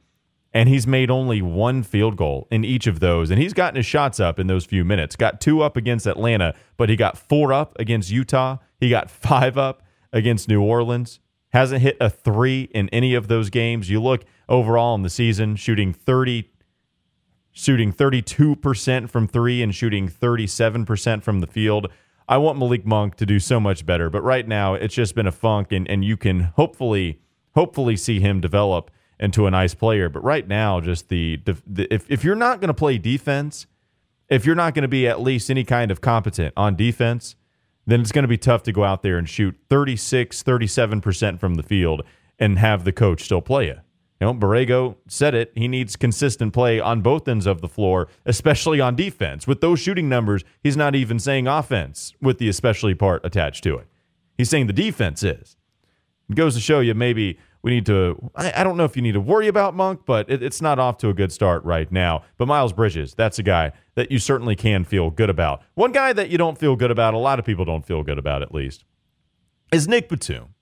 And 0.57 0.71
he's 0.71 0.87
made 0.87 1.11
only 1.11 1.43
one 1.43 1.83
field 1.83 2.17
goal 2.17 2.49
in 2.51 2.65
each 2.65 2.87
of 2.87 3.01
those. 3.01 3.31
And 3.31 3.39
he's 3.39 3.53
gotten 3.53 3.77
his 3.77 3.85
shots 3.85 4.19
up 4.19 4.39
in 4.39 4.47
those 4.47 4.65
few 4.65 4.87
minutes. 4.87 5.15
Got 5.15 5.39
two 5.39 5.61
up 5.61 5.77
against 5.77 6.07
Atlanta, 6.07 6.55
but 6.79 6.89
he 6.89 6.97
got 6.97 7.19
four 7.19 7.53
up 7.53 7.77
against 7.79 8.11
Utah. 8.11 8.57
He 8.81 8.89
got 8.89 9.11
five 9.29 9.59
up 9.59 9.83
against 10.15 10.49
New 10.49 10.63
Orleans. 10.63 11.21
Hasn't 11.51 11.83
hit 11.83 11.99
a 12.01 12.09
three 12.09 12.71
in 12.73 12.89
any 12.89 13.13
of 13.13 13.29
those 13.29 13.51
games. 13.51 13.91
You 13.91 14.03
look 14.03 14.25
overall 14.49 14.95
in 14.95 15.03
the 15.03 15.11
season, 15.11 15.57
shooting 15.57 15.93
30 15.93 16.49
shooting 17.53 17.93
32% 17.93 19.11
from 19.11 19.29
three 19.29 19.63
and 19.63 19.75
shooting 19.75 20.09
37% 20.09 21.23
from 21.23 21.41
the 21.41 21.47
field. 21.47 21.89
I 22.27 22.39
want 22.39 22.59
Malik 22.59 22.87
Monk 22.87 23.17
to 23.17 23.27
do 23.27 23.41
so 23.41 23.61
much 23.61 23.85
better, 23.85 24.09
but 24.09 24.23
right 24.23 24.49
now 24.49 24.73
it's 24.73 24.95
just 24.95 25.15
been 25.15 25.27
a 25.27 25.33
funk, 25.33 25.71
and, 25.71 25.87
and 25.91 26.03
you 26.03 26.17
can 26.17 26.41
hopefully 26.57 27.21
hopefully 27.55 27.97
see 27.97 28.21
him 28.21 28.41
develop 28.41 28.91
into 29.19 29.47
a 29.47 29.51
nice 29.51 29.75
player. 29.75 30.09
But 30.09 30.23
right 30.23 30.47
now, 30.47 30.81
just 30.81 31.09
the, 31.09 31.41
the, 31.45 31.57
the 31.67 31.95
if 31.95 32.11
if 32.11 32.25
you're 32.25 32.35
not 32.35 32.61
going 32.61 32.69
to 32.69 32.75
play 32.75 32.99
defense, 32.99 33.67
if 34.29 34.45
you're 34.45 34.55
not 34.55 34.75
going 34.75 34.83
to 34.83 34.89
be 34.89 35.07
at 35.07 35.21
least 35.21 35.51
any 35.51 35.65
kind 35.65 35.91
of 35.91 36.01
competent 36.01 36.53
on 36.57 36.77
defense, 36.77 37.37
then 37.87 38.01
it's 38.01 38.13
going 38.13 38.25
to 38.25 38.29
be 38.29 38.39
tough 38.39 38.63
to 38.65 38.73
go 38.73 38.85
out 38.85 39.03
there 39.03 39.17
and 39.17 39.29
shoot 39.29 39.57
36, 39.71 40.43
37% 40.43 41.39
from 41.39 41.55
the 41.55 41.63
field 41.63 42.03
and 42.39 42.59
have 42.59 42.85
the 42.85 42.93
coach 42.93 43.23
still 43.23 43.41
play 43.41 43.67
you. 43.67 43.77
You 44.21 44.27
know, 44.29 44.35
Borrego 44.35 44.97
said 45.09 45.35
it. 45.35 45.53
He 45.55 45.69
needs 45.69 45.95
consistent 45.95 46.55
play 46.55 46.81
on 46.81 47.03
both 47.03 47.29
ends 47.29 47.47
of 47.47 47.61
the 47.61 47.69
floor, 47.69 48.09
especially 48.25 48.81
on 48.81 48.97
defense. 48.97 49.47
With 49.47 49.61
those 49.61 49.79
shooting 49.79 50.09
numbers, 50.09 50.43
he's 50.63 50.77
not 50.77 50.95
even 50.95 51.19
saying 51.19 51.47
offense 51.47 52.15
with 52.21 52.39
the 52.39 52.49
especially 52.49 52.95
part 52.95 53.25
attached 53.25 53.63
to 53.65 53.77
it. 53.77 53.87
He's 54.39 54.49
saying 54.49 54.69
the 54.69 54.73
defense 54.73 55.23
is. 55.23 55.57
It 56.31 56.35
goes 56.35 56.55
to 56.55 56.61
show 56.61 56.81
you 56.81 56.95
maybe 56.95 57.39
we 57.67 57.73
need 57.73 57.87
to, 57.87 58.31
I, 58.37 58.61
I 58.61 58.63
don't 58.63 58.77
know 58.77 58.85
if 58.85 58.95
you 58.95 59.03
need 59.03 59.15
to 59.15 59.21
worry 59.21 59.49
about 59.49 59.75
Monk, 59.75 60.03
but 60.07 60.31
it, 60.31 60.41
it's 60.41 60.63
not 60.63 60.79
off 60.79 60.99
to 60.99 61.09
a 61.09 61.13
good 61.13 61.33
start 61.33 61.65
right 61.65 61.91
now. 61.91 62.23
But 62.39 62.47
Miles 62.47 62.73
Bridges, 62.73 63.13
that's 63.13 63.41
a 63.41 63.43
guy 63.43 63.73
that 63.97 64.13
you 64.13 64.21
certainly 64.21 64.55
can 64.55 64.85
feel 64.85 65.11
good 65.11 65.29
about. 65.29 65.63
One 65.75 65.91
guy 65.91 66.13
that 66.13 66.31
you 66.31 66.39
don't 66.39 66.57
feel 66.57 66.77
good 66.77 66.93
about, 66.93 67.13
a 67.13 67.19
lot 67.19 67.41
of 67.41 67.45
people 67.45 67.65
don't 67.65 67.85
feel 67.85 68.05
good 68.05 68.21
about 68.21 68.41
at 68.41 68.55
least, 68.55 68.85
is 69.73 69.89
Nick 69.89 70.09
Batum. 70.09 70.55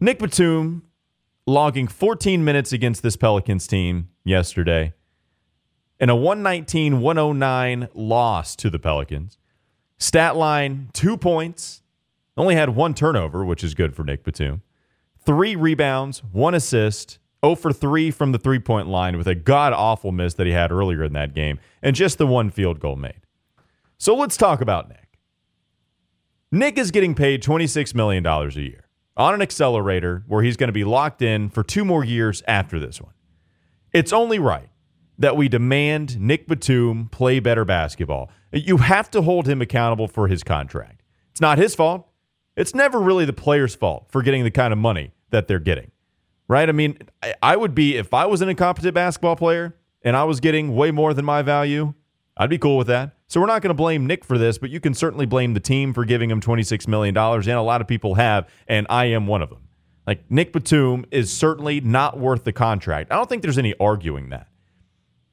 Nick 0.00 0.18
Batum 0.18 0.82
logging 1.46 1.88
14 1.88 2.44
minutes 2.44 2.74
against 2.74 3.02
this 3.02 3.16
Pelicans 3.16 3.66
team 3.66 4.10
yesterday 4.22 4.92
in 5.98 6.10
a 6.10 6.14
119 6.14 7.00
109 7.00 7.88
loss 7.94 8.54
to 8.56 8.68
the 8.68 8.78
Pelicans. 8.78 9.38
Stat 9.96 10.36
line 10.36 10.90
two 10.92 11.16
points, 11.16 11.80
only 12.36 12.54
had 12.54 12.76
one 12.76 12.92
turnover, 12.92 13.46
which 13.46 13.64
is 13.64 13.72
good 13.72 13.96
for 13.96 14.04
Nick 14.04 14.24
Batum. 14.24 14.60
Three 15.24 15.56
rebounds, 15.56 16.22
one 16.32 16.54
assist, 16.54 17.18
0 17.44 17.56
for 17.56 17.72
3 17.72 18.10
from 18.10 18.32
the 18.32 18.38
three 18.38 18.58
point 18.58 18.88
line 18.88 19.16
with 19.16 19.26
a 19.26 19.34
god 19.34 19.72
awful 19.72 20.12
miss 20.12 20.34
that 20.34 20.46
he 20.46 20.52
had 20.52 20.72
earlier 20.72 21.04
in 21.04 21.12
that 21.12 21.34
game, 21.34 21.58
and 21.82 21.94
just 21.96 22.18
the 22.18 22.26
one 22.26 22.50
field 22.50 22.80
goal 22.80 22.96
made. 22.96 23.20
So 23.98 24.14
let's 24.14 24.36
talk 24.36 24.60
about 24.60 24.88
Nick. 24.88 25.18
Nick 26.50 26.76
is 26.76 26.90
getting 26.90 27.14
paid 27.14 27.42
$26 27.42 27.94
million 27.94 28.26
a 28.26 28.48
year 28.50 28.88
on 29.16 29.34
an 29.34 29.42
accelerator 29.42 30.24
where 30.26 30.42
he's 30.42 30.56
going 30.56 30.68
to 30.68 30.72
be 30.72 30.84
locked 30.84 31.22
in 31.22 31.48
for 31.48 31.62
two 31.62 31.84
more 31.84 32.04
years 32.04 32.42
after 32.46 32.78
this 32.78 33.00
one. 33.00 33.12
It's 33.92 34.12
only 34.12 34.38
right 34.38 34.68
that 35.18 35.36
we 35.36 35.48
demand 35.48 36.18
Nick 36.20 36.48
Batum 36.48 37.08
play 37.10 37.38
better 37.38 37.64
basketball. 37.64 38.30
You 38.52 38.78
have 38.78 39.10
to 39.12 39.22
hold 39.22 39.46
him 39.46 39.62
accountable 39.62 40.08
for 40.08 40.28
his 40.28 40.42
contract. 40.42 41.02
It's 41.30 41.40
not 41.40 41.58
his 41.58 41.74
fault. 41.74 42.08
It's 42.56 42.74
never 42.74 43.00
really 43.00 43.24
the 43.24 43.32
player's 43.32 43.74
fault 43.74 44.06
for 44.08 44.22
getting 44.22 44.44
the 44.44 44.50
kind 44.50 44.72
of 44.72 44.78
money 44.78 45.12
that 45.30 45.48
they're 45.48 45.58
getting, 45.58 45.90
right? 46.48 46.68
I 46.68 46.72
mean, 46.72 46.98
I 47.42 47.56
would 47.56 47.74
be, 47.74 47.96
if 47.96 48.12
I 48.12 48.26
was 48.26 48.42
an 48.42 48.48
incompetent 48.48 48.94
basketball 48.94 49.36
player 49.36 49.74
and 50.02 50.16
I 50.16 50.24
was 50.24 50.40
getting 50.40 50.74
way 50.74 50.90
more 50.90 51.14
than 51.14 51.24
my 51.24 51.42
value, 51.42 51.94
I'd 52.36 52.50
be 52.50 52.58
cool 52.58 52.76
with 52.76 52.88
that. 52.88 53.16
So 53.26 53.40
we're 53.40 53.46
not 53.46 53.62
going 53.62 53.70
to 53.70 53.74
blame 53.74 54.06
Nick 54.06 54.24
for 54.24 54.36
this, 54.36 54.58
but 54.58 54.68
you 54.68 54.80
can 54.80 54.92
certainly 54.92 55.24
blame 55.24 55.54
the 55.54 55.60
team 55.60 55.94
for 55.94 56.04
giving 56.04 56.30
him 56.30 56.40
$26 56.40 56.86
million, 56.86 57.16
and 57.16 57.48
a 57.48 57.62
lot 57.62 57.80
of 57.80 57.86
people 57.86 58.14
have, 58.16 58.48
and 58.68 58.86
I 58.90 59.06
am 59.06 59.26
one 59.26 59.40
of 59.40 59.48
them. 59.48 59.68
Like, 60.06 60.30
Nick 60.30 60.52
Batum 60.52 61.06
is 61.10 61.32
certainly 61.32 61.80
not 61.80 62.18
worth 62.18 62.44
the 62.44 62.52
contract. 62.52 63.10
I 63.10 63.16
don't 63.16 63.28
think 63.28 63.42
there's 63.42 63.56
any 63.56 63.74
arguing 63.80 64.28
that. 64.30 64.48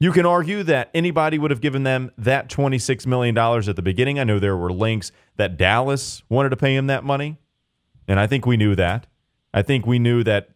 You 0.02 0.12
can 0.12 0.24
argue 0.24 0.62
that 0.62 0.88
anybody 0.94 1.38
would 1.38 1.50
have 1.50 1.60
given 1.60 1.82
them 1.82 2.10
that 2.16 2.48
$26 2.48 3.06
million 3.06 3.36
at 3.36 3.76
the 3.76 3.82
beginning. 3.82 4.18
I 4.18 4.24
know 4.24 4.38
there 4.38 4.56
were 4.56 4.72
links 4.72 5.12
that 5.36 5.58
Dallas 5.58 6.22
wanted 6.30 6.48
to 6.48 6.56
pay 6.56 6.74
him 6.74 6.86
that 6.86 7.04
money, 7.04 7.36
and 8.08 8.18
I 8.18 8.26
think 8.26 8.46
we 8.46 8.56
knew 8.56 8.74
that. 8.76 9.06
I 9.52 9.60
think 9.60 9.86
we 9.86 9.98
knew 9.98 10.24
that 10.24 10.48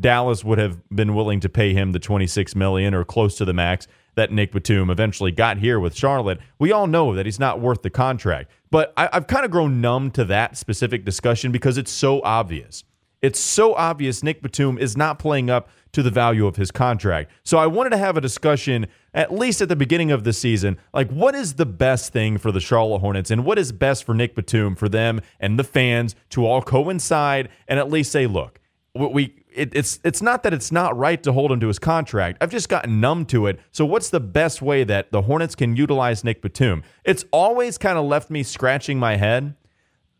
Dallas 0.00 0.42
would 0.42 0.58
have 0.58 0.82
been 0.88 1.14
willing 1.14 1.38
to 1.38 1.48
pay 1.48 1.72
him 1.72 1.92
the 1.92 2.00
26 2.00 2.56
million 2.56 2.92
or 2.92 3.04
close 3.04 3.36
to 3.36 3.44
the 3.44 3.52
max 3.52 3.86
that 4.16 4.32
Nick 4.32 4.50
Batum 4.50 4.90
eventually 4.90 5.30
got 5.30 5.58
here 5.58 5.78
with 5.78 5.94
Charlotte. 5.94 6.40
We 6.58 6.72
all 6.72 6.88
know 6.88 7.14
that 7.14 7.26
he's 7.26 7.38
not 7.38 7.60
worth 7.60 7.82
the 7.82 7.90
contract, 7.90 8.50
but 8.72 8.92
I, 8.96 9.08
have 9.12 9.28
kind 9.28 9.44
of 9.44 9.52
grown 9.52 9.80
numb 9.80 10.10
to 10.12 10.24
that 10.24 10.56
specific 10.56 11.04
discussion 11.04 11.52
because 11.52 11.78
it's 11.78 11.92
so 11.92 12.20
obvious. 12.22 12.82
It's 13.22 13.38
so 13.38 13.74
obvious 13.74 14.22
Nick 14.22 14.42
Batum 14.42 14.78
is 14.78 14.96
not 14.96 15.18
playing 15.18 15.50
up 15.50 15.68
to 15.92 16.02
the 16.02 16.10
value 16.10 16.46
of 16.46 16.56
his 16.56 16.70
contract. 16.70 17.30
So 17.42 17.58
I 17.58 17.66
wanted 17.66 17.90
to 17.90 17.98
have 17.98 18.16
a 18.16 18.20
discussion, 18.20 18.86
at 19.12 19.32
least 19.32 19.60
at 19.60 19.68
the 19.68 19.76
beginning 19.76 20.10
of 20.10 20.24
the 20.24 20.32
season, 20.32 20.78
like 20.94 21.10
what 21.10 21.34
is 21.34 21.54
the 21.54 21.66
best 21.66 22.12
thing 22.12 22.38
for 22.38 22.50
the 22.50 22.60
Charlotte 22.60 23.00
Hornets 23.00 23.30
and 23.30 23.44
what 23.44 23.58
is 23.58 23.72
best 23.72 24.04
for 24.04 24.14
Nick 24.14 24.34
Batum 24.34 24.74
for 24.74 24.88
them 24.88 25.20
and 25.38 25.58
the 25.58 25.64
fans 25.64 26.14
to 26.30 26.46
all 26.46 26.62
coincide 26.62 27.50
and 27.68 27.78
at 27.78 27.90
least 27.90 28.12
say, 28.12 28.26
look, 28.26 28.60
we 28.94 29.34
it, 29.54 29.74
it's 29.74 30.00
it's 30.04 30.22
not 30.22 30.42
that 30.42 30.54
it's 30.54 30.72
not 30.72 30.96
right 30.96 31.22
to 31.22 31.32
hold 31.32 31.52
him 31.52 31.60
to 31.60 31.68
his 31.68 31.78
contract. 31.78 32.38
I've 32.40 32.50
just 32.50 32.68
gotten 32.68 33.00
numb 33.00 33.24
to 33.26 33.46
it. 33.46 33.60
So 33.72 33.84
what's 33.84 34.10
the 34.10 34.20
best 34.20 34.62
way 34.62 34.84
that 34.84 35.12
the 35.12 35.22
Hornets 35.22 35.54
can 35.54 35.76
utilize 35.76 36.24
Nick 36.24 36.42
Batum? 36.42 36.82
It's 37.04 37.24
always 37.32 37.78
kind 37.78 37.98
of 37.98 38.04
left 38.04 38.30
me 38.30 38.42
scratching 38.42 38.98
my 38.98 39.16
head 39.16 39.54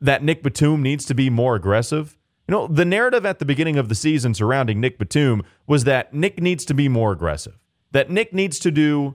that 0.00 0.22
Nick 0.22 0.42
Batum 0.42 0.82
needs 0.82 1.04
to 1.06 1.14
be 1.14 1.30
more 1.30 1.54
aggressive. 1.54 2.16
You 2.50 2.56
know, 2.56 2.66
the 2.66 2.84
narrative 2.84 3.24
at 3.24 3.38
the 3.38 3.44
beginning 3.44 3.78
of 3.78 3.88
the 3.88 3.94
season 3.94 4.34
surrounding 4.34 4.80
Nick 4.80 4.98
Batum 4.98 5.44
was 5.68 5.84
that 5.84 6.12
Nick 6.12 6.42
needs 6.42 6.64
to 6.64 6.74
be 6.74 6.88
more 6.88 7.12
aggressive. 7.12 7.56
That 7.92 8.10
Nick 8.10 8.34
needs 8.34 8.58
to 8.58 8.72
do 8.72 9.14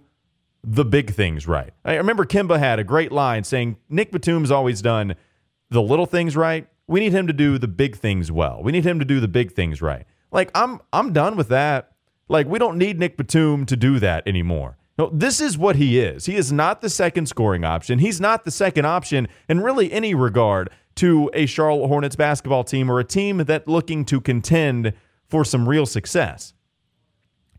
the 0.63 0.85
big 0.85 1.11
things 1.13 1.45
right. 1.45 1.73
I 1.83 1.95
remember 1.95 2.23
Kemba 2.23 2.57
had 2.57 2.79
a 2.79 2.85
great 2.85 3.11
line 3.11 3.43
saying 3.43 3.75
Nick 3.89 4.13
Batum's 4.13 4.51
always 4.51 4.81
done 4.81 5.15
the 5.69 5.81
little 5.81 6.05
things 6.05 6.37
right 6.37 6.67
we 6.87 6.99
need 6.99 7.11
him 7.11 7.27
to 7.27 7.33
do 7.33 7.57
the 7.57 7.67
big 7.67 7.97
things 7.97 8.31
well. 8.31 8.61
We 8.63 8.71
need 8.71 8.85
him 8.85 8.99
to 8.99 9.05
do 9.05 9.19
the 9.19 9.27
big 9.27 9.51
things 9.51 9.81
right. 9.81 10.05
Like 10.31 10.51
I'm 10.55 10.79
I'm 10.93 11.13
done 11.13 11.35
with 11.35 11.49
that. 11.49 11.91
Like 12.29 12.47
we 12.47 12.57
don't 12.57 12.77
need 12.77 12.99
Nick 12.99 13.17
Batum 13.17 13.65
to 13.65 13.75
do 13.75 13.99
that 13.99 14.27
anymore. 14.27 14.77
No, 14.97 15.09
this 15.11 15.41
is 15.41 15.57
what 15.57 15.75
he 15.75 15.99
is. 15.99 16.25
He 16.25 16.35
is 16.35 16.53
not 16.53 16.81
the 16.81 16.89
second 16.89 17.25
scoring 17.25 17.65
option. 17.65 17.99
He's 17.99 18.21
not 18.21 18.45
the 18.45 18.51
second 18.51 18.85
option 18.85 19.27
in 19.49 19.59
really 19.59 19.91
any 19.91 20.13
regard 20.13 20.69
to 20.95 21.29
a 21.33 21.45
Charlotte 21.45 21.87
Hornets 21.87 22.15
basketball 22.15 22.63
team 22.63 22.89
or 22.89 22.99
a 22.99 23.03
team 23.03 23.37
that 23.37 23.67
looking 23.67 24.05
to 24.05 24.21
contend 24.21 24.93
for 25.27 25.43
some 25.43 25.67
real 25.67 25.85
success. 25.85 26.53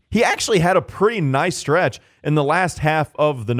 He 0.09 0.23
actually 0.23 0.59
had 0.59 0.77
a 0.77 0.81
pretty 0.81 1.19
nice 1.19 1.57
stretch 1.57 1.99
in 2.23 2.35
the 2.35 2.43
last 2.43 2.79
half 2.79 3.13
of 3.15 3.45
the 3.45 3.55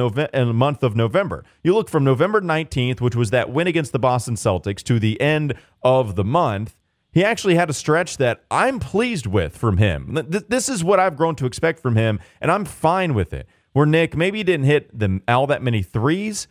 month 0.53 0.81
of 0.81 0.95
November. 0.95 1.43
You 1.61 1.73
look 1.73 1.89
from 1.89 2.05
November 2.05 2.39
19th, 2.39 3.01
which 3.01 3.15
was 3.15 3.31
that 3.31 3.49
win 3.49 3.67
against 3.67 3.91
the 3.91 3.99
Boston 3.99 4.35
Celtics, 4.35 4.81
to 4.83 4.99
the 4.99 5.19
end 5.19 5.55
of 5.83 6.15
the 6.15 6.23
month. 6.23 6.75
He 7.11 7.23
actually 7.23 7.55
had 7.55 7.69
a 7.69 7.73
stretch 7.73 8.17
that 8.17 8.43
I'm 8.49 8.79
pleased 8.79 9.27
with 9.27 9.57
from 9.57 9.77
him. 9.77 10.17
This 10.27 10.69
is 10.69 10.83
what 10.83 10.99
I've 10.99 11.17
grown 11.17 11.35
to 11.35 11.45
expect 11.45 11.81
from 11.81 11.95
him, 11.95 12.19
and 12.39 12.49
I'm 12.49 12.63
fine 12.63 13.13
with 13.13 13.33
it. 13.33 13.47
Where 13.73 13.85
Nick, 13.85 14.15
maybe 14.15 14.41
didn't 14.43 14.65
hit 14.65 14.97
the, 14.97 15.21
all 15.27 15.47
that 15.47 15.61
many 15.61 15.83
threes, 15.83 16.47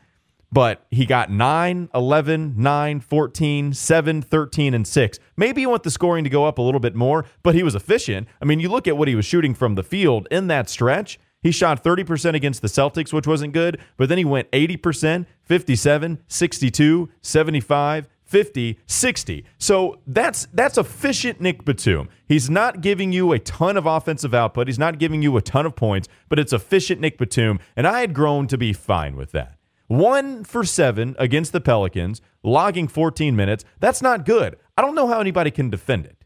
but 0.52 0.86
he 0.90 1.06
got 1.06 1.30
9, 1.30 1.90
11, 1.94 2.54
9, 2.56 3.00
14, 3.00 3.72
7, 3.72 4.22
13, 4.22 4.74
and 4.74 4.86
6. 4.86 5.18
Maybe 5.36 5.60
you 5.60 5.68
want 5.68 5.82
the 5.82 5.90
scoring 5.90 6.24
to 6.24 6.30
go 6.30 6.44
up 6.44 6.58
a 6.58 6.62
little 6.62 6.80
bit 6.80 6.94
more, 6.94 7.24
but 7.42 7.54
he 7.54 7.62
was 7.62 7.74
efficient. 7.74 8.28
I 8.40 8.44
mean, 8.44 8.60
you 8.60 8.68
look 8.68 8.88
at 8.88 8.96
what 8.96 9.08
he 9.08 9.14
was 9.14 9.24
shooting 9.24 9.54
from 9.54 9.74
the 9.74 9.82
field 9.82 10.28
in 10.30 10.46
that 10.48 10.68
stretch. 10.68 11.18
He 11.42 11.52
shot 11.52 11.84
30% 11.84 12.34
against 12.34 12.62
the 12.62 12.68
Celtics, 12.68 13.12
which 13.12 13.26
wasn't 13.26 13.52
good, 13.52 13.80
but 13.96 14.08
then 14.08 14.18
he 14.18 14.24
went 14.24 14.50
80%, 14.50 15.26
57, 15.42 16.18
62, 16.26 17.08
75, 17.20 18.08
50, 18.24 18.80
60. 18.86 19.44
So 19.58 20.00
that's 20.06 20.48
that's 20.52 20.76
efficient 20.76 21.40
Nick 21.40 21.64
Batum. 21.64 22.08
He's 22.26 22.50
not 22.50 22.80
giving 22.80 23.12
you 23.12 23.32
a 23.32 23.38
ton 23.38 23.76
of 23.76 23.86
offensive 23.86 24.34
output. 24.34 24.66
He's 24.66 24.78
not 24.78 24.98
giving 24.98 25.22
you 25.22 25.36
a 25.36 25.42
ton 25.42 25.64
of 25.64 25.76
points, 25.76 26.08
but 26.28 26.38
it's 26.38 26.52
efficient 26.52 27.00
Nick 27.00 27.18
Batum, 27.18 27.60
and 27.76 27.86
I 27.86 28.00
had 28.00 28.12
grown 28.12 28.48
to 28.48 28.58
be 28.58 28.72
fine 28.72 29.16
with 29.16 29.30
that. 29.32 29.56
One 29.88 30.42
for 30.42 30.64
seven 30.64 31.14
against 31.18 31.52
the 31.52 31.60
Pelicans, 31.60 32.20
logging 32.42 32.88
14 32.88 33.36
minutes. 33.36 33.64
That's 33.78 34.02
not 34.02 34.24
good. 34.24 34.56
I 34.76 34.82
don't 34.82 34.94
know 34.94 35.06
how 35.06 35.20
anybody 35.20 35.50
can 35.50 35.70
defend 35.70 36.06
it. 36.06 36.24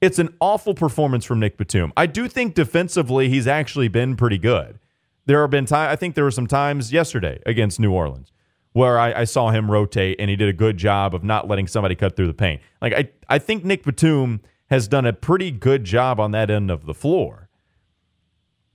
It's 0.00 0.18
an 0.18 0.34
awful 0.40 0.74
performance 0.74 1.24
from 1.24 1.40
Nick 1.40 1.56
Batum. 1.56 1.92
I 1.96 2.06
do 2.06 2.28
think 2.28 2.54
defensively 2.54 3.28
he's 3.28 3.46
actually 3.46 3.88
been 3.88 4.16
pretty 4.16 4.38
good. 4.38 4.78
There 5.26 5.40
have 5.40 5.50
been 5.50 5.66
times, 5.66 5.92
I 5.92 5.96
think 5.96 6.14
there 6.14 6.24
were 6.24 6.30
some 6.30 6.46
times 6.46 6.92
yesterday 6.92 7.40
against 7.44 7.80
New 7.80 7.92
Orleans 7.92 8.32
where 8.72 8.98
I, 8.98 9.20
I, 9.20 9.24
saw 9.24 9.50
him 9.50 9.70
rotate 9.70 10.16
and 10.20 10.30
he 10.30 10.36
did 10.36 10.48
a 10.48 10.52
good 10.52 10.76
job 10.76 11.14
of 11.14 11.24
not 11.24 11.48
letting 11.48 11.66
somebody 11.66 11.94
cut 11.94 12.16
through 12.16 12.28
the 12.28 12.34
paint. 12.34 12.62
Like 12.80 12.92
I, 12.92 13.10
I 13.28 13.38
think 13.38 13.64
Nick 13.64 13.82
Batum 13.82 14.40
has 14.70 14.86
done 14.86 15.04
a 15.04 15.12
pretty 15.12 15.50
good 15.50 15.84
job 15.84 16.20
on 16.20 16.30
that 16.32 16.50
end 16.50 16.70
of 16.70 16.86
the 16.86 16.94
floor 16.94 17.47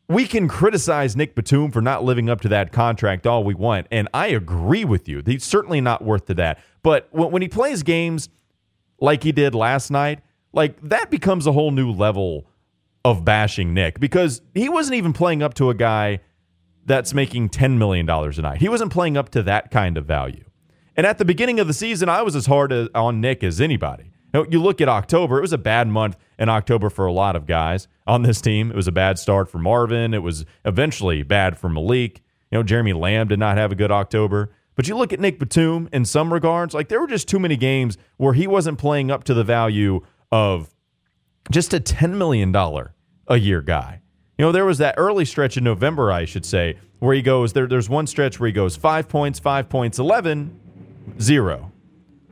we 0.10 0.28
can 0.28 0.48
criticize 0.48 1.16
Nick 1.16 1.36
Batum 1.36 1.72
for 1.72 1.82
not 1.82 2.04
living 2.04 2.30
up 2.30 2.42
to 2.42 2.50
that 2.50 2.72
contract 2.72 3.26
all 3.26 3.44
we 3.44 3.54
want, 3.54 3.88
and 3.90 4.08
I 4.14 4.28
agree 4.28 4.86
with 4.86 5.08
you. 5.08 5.24
He's 5.26 5.44
certainly 5.44 5.82
not 5.82 6.04
worth 6.04 6.26
to 6.26 6.34
that. 6.36 6.60
But 6.82 7.08
when 7.12 7.42
he 7.42 7.48
plays 7.48 7.84
games 7.84 8.30
like 9.00 9.24
he 9.24 9.32
did 9.32 9.56
last 9.56 9.90
night, 9.90 10.20
like 10.52 10.80
that 10.82 11.10
becomes 11.10 11.48
a 11.48 11.52
whole 11.52 11.72
new 11.72 11.92
level 11.92 12.46
of 13.06 13.26
bashing 13.26 13.74
Nick 13.74 14.00
because 14.00 14.42
he 14.54 14.70
wasn't 14.70 14.96
even 14.96 15.14
playing 15.14 15.42
up 15.42 15.54
to 15.56 15.70
a 15.70 15.74
guy 15.74 16.20
that's 16.86 17.14
making 17.14 17.50
$10 17.50 17.78
million 17.78 18.10
a 18.10 18.42
night. 18.42 18.60
He 18.60 18.70
wasn't 18.70 18.92
playing 18.92 19.18
up 19.18 19.30
to 19.30 19.44
that 19.44 19.72
kind 19.72 19.98
of 19.98 20.06
value. 20.06 20.44
And 20.96 21.08
at 21.08 21.18
the 21.18 21.26
beginning 21.26 21.60
of 21.60 21.68
the 21.68 21.74
season, 21.74 22.08
I 22.08 22.22
was 22.22 22.36
as 22.36 22.46
hard 22.46 22.72
on 22.94 23.20
Nick 23.20 23.44
as 23.44 23.60
anybody. 23.60 24.13
You, 24.34 24.62
look 24.62 24.82
at 24.82 24.90
October, 24.90 25.38
it 25.38 25.42
was 25.42 25.54
a 25.54 25.60
bad 25.60 25.88
month 25.88 26.18
in 26.40 26.50
October 26.50 26.90
for 26.90 27.06
a 27.06 27.14
lot 27.14 27.36
of 27.36 27.46
guys 27.46 27.88
on 28.08 28.24
this 28.24 28.42
team. 28.42 28.72
It 28.72 28.76
was 28.76 28.88
a 28.88 28.92
bad 28.92 29.20
start 29.20 29.48
for 29.48 29.60
Marvin. 29.60 30.14
It 30.14 30.24
was 30.24 30.44
eventually 30.66 31.22
bad 31.22 31.58
for 31.58 31.70
Malik. 31.70 32.22
You 32.52 32.58
know, 32.58 32.64
Jeremy 32.64 32.94
Lamb 32.94 33.28
did 33.28 33.38
not 33.38 33.58
have 33.58 33.72
a 33.72 33.76
good 33.76 33.92
October. 33.92 34.52
But 34.76 34.88
you 34.88 34.98
look 34.98 35.14
at 35.14 35.20
Nick 35.20 35.38
Batum 35.38 35.88
in 35.94 36.04
some 36.04 36.34
regards, 36.34 36.74
like 36.74 36.90
there 36.90 37.00
were 37.00 37.08
just 37.08 37.28
too 37.28 37.40
many 37.40 37.56
games 37.56 37.98
where 38.18 38.34
he 38.34 38.48
wasn't 38.48 38.80
playing 38.80 39.12
up 39.12 39.24
to 39.26 39.36
the 39.36 39.44
value 39.44 40.02
of 40.32 40.74
just 41.52 41.74
a 41.74 41.80
$10 41.80 42.16
million 42.16 42.56
a 43.28 43.38
year 43.38 43.62
guy. 43.62 44.02
You 44.38 44.46
know, 44.46 44.52
there 44.52 44.66
was 44.66 44.80
that 44.80 44.96
early 44.98 45.26
stretch 45.26 45.58
in 45.58 45.64
November, 45.64 46.12
I 46.12 46.26
should 46.26 46.46
say, 46.46 46.80
where 47.00 47.14
he 47.14 47.22
goes, 47.22 47.54
there, 47.54 47.68
there's 47.68 47.90
one 47.90 48.08
stretch 48.08 48.40
where 48.40 48.48
he 48.48 48.54
goes 48.54 48.76
five 48.76 49.08
points, 49.08 49.38
five 49.38 49.70
points, 49.70 50.00
11, 50.00 50.60
zero. 51.22 51.73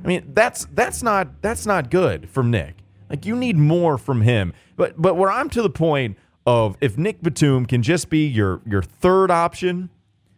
I 0.04 0.08
mean, 0.08 0.32
that's 0.34 0.66
that's 0.74 1.04
not 1.04 1.42
that's 1.42 1.66
not 1.66 1.90
good 1.90 2.30
from 2.30 2.52
Nick. 2.52 2.76
Like 3.10 3.26
you 3.26 3.36
need 3.36 3.58
more 3.58 3.98
from 3.98 4.22
him. 4.22 4.54
But 4.76 5.00
but 5.02 5.16
where 5.16 5.30
I'm 5.30 5.50
to 5.52 5.62
the 5.62 5.70
point 5.70 6.18
of 6.46 6.78
if 6.82 6.98
Nick 6.98 7.22
Batum 7.22 7.66
can 7.66 7.84
just 7.84 8.10
be 8.10 8.26
your 8.26 8.62
your 8.66 8.82
third 8.82 9.30
option, 9.30 9.90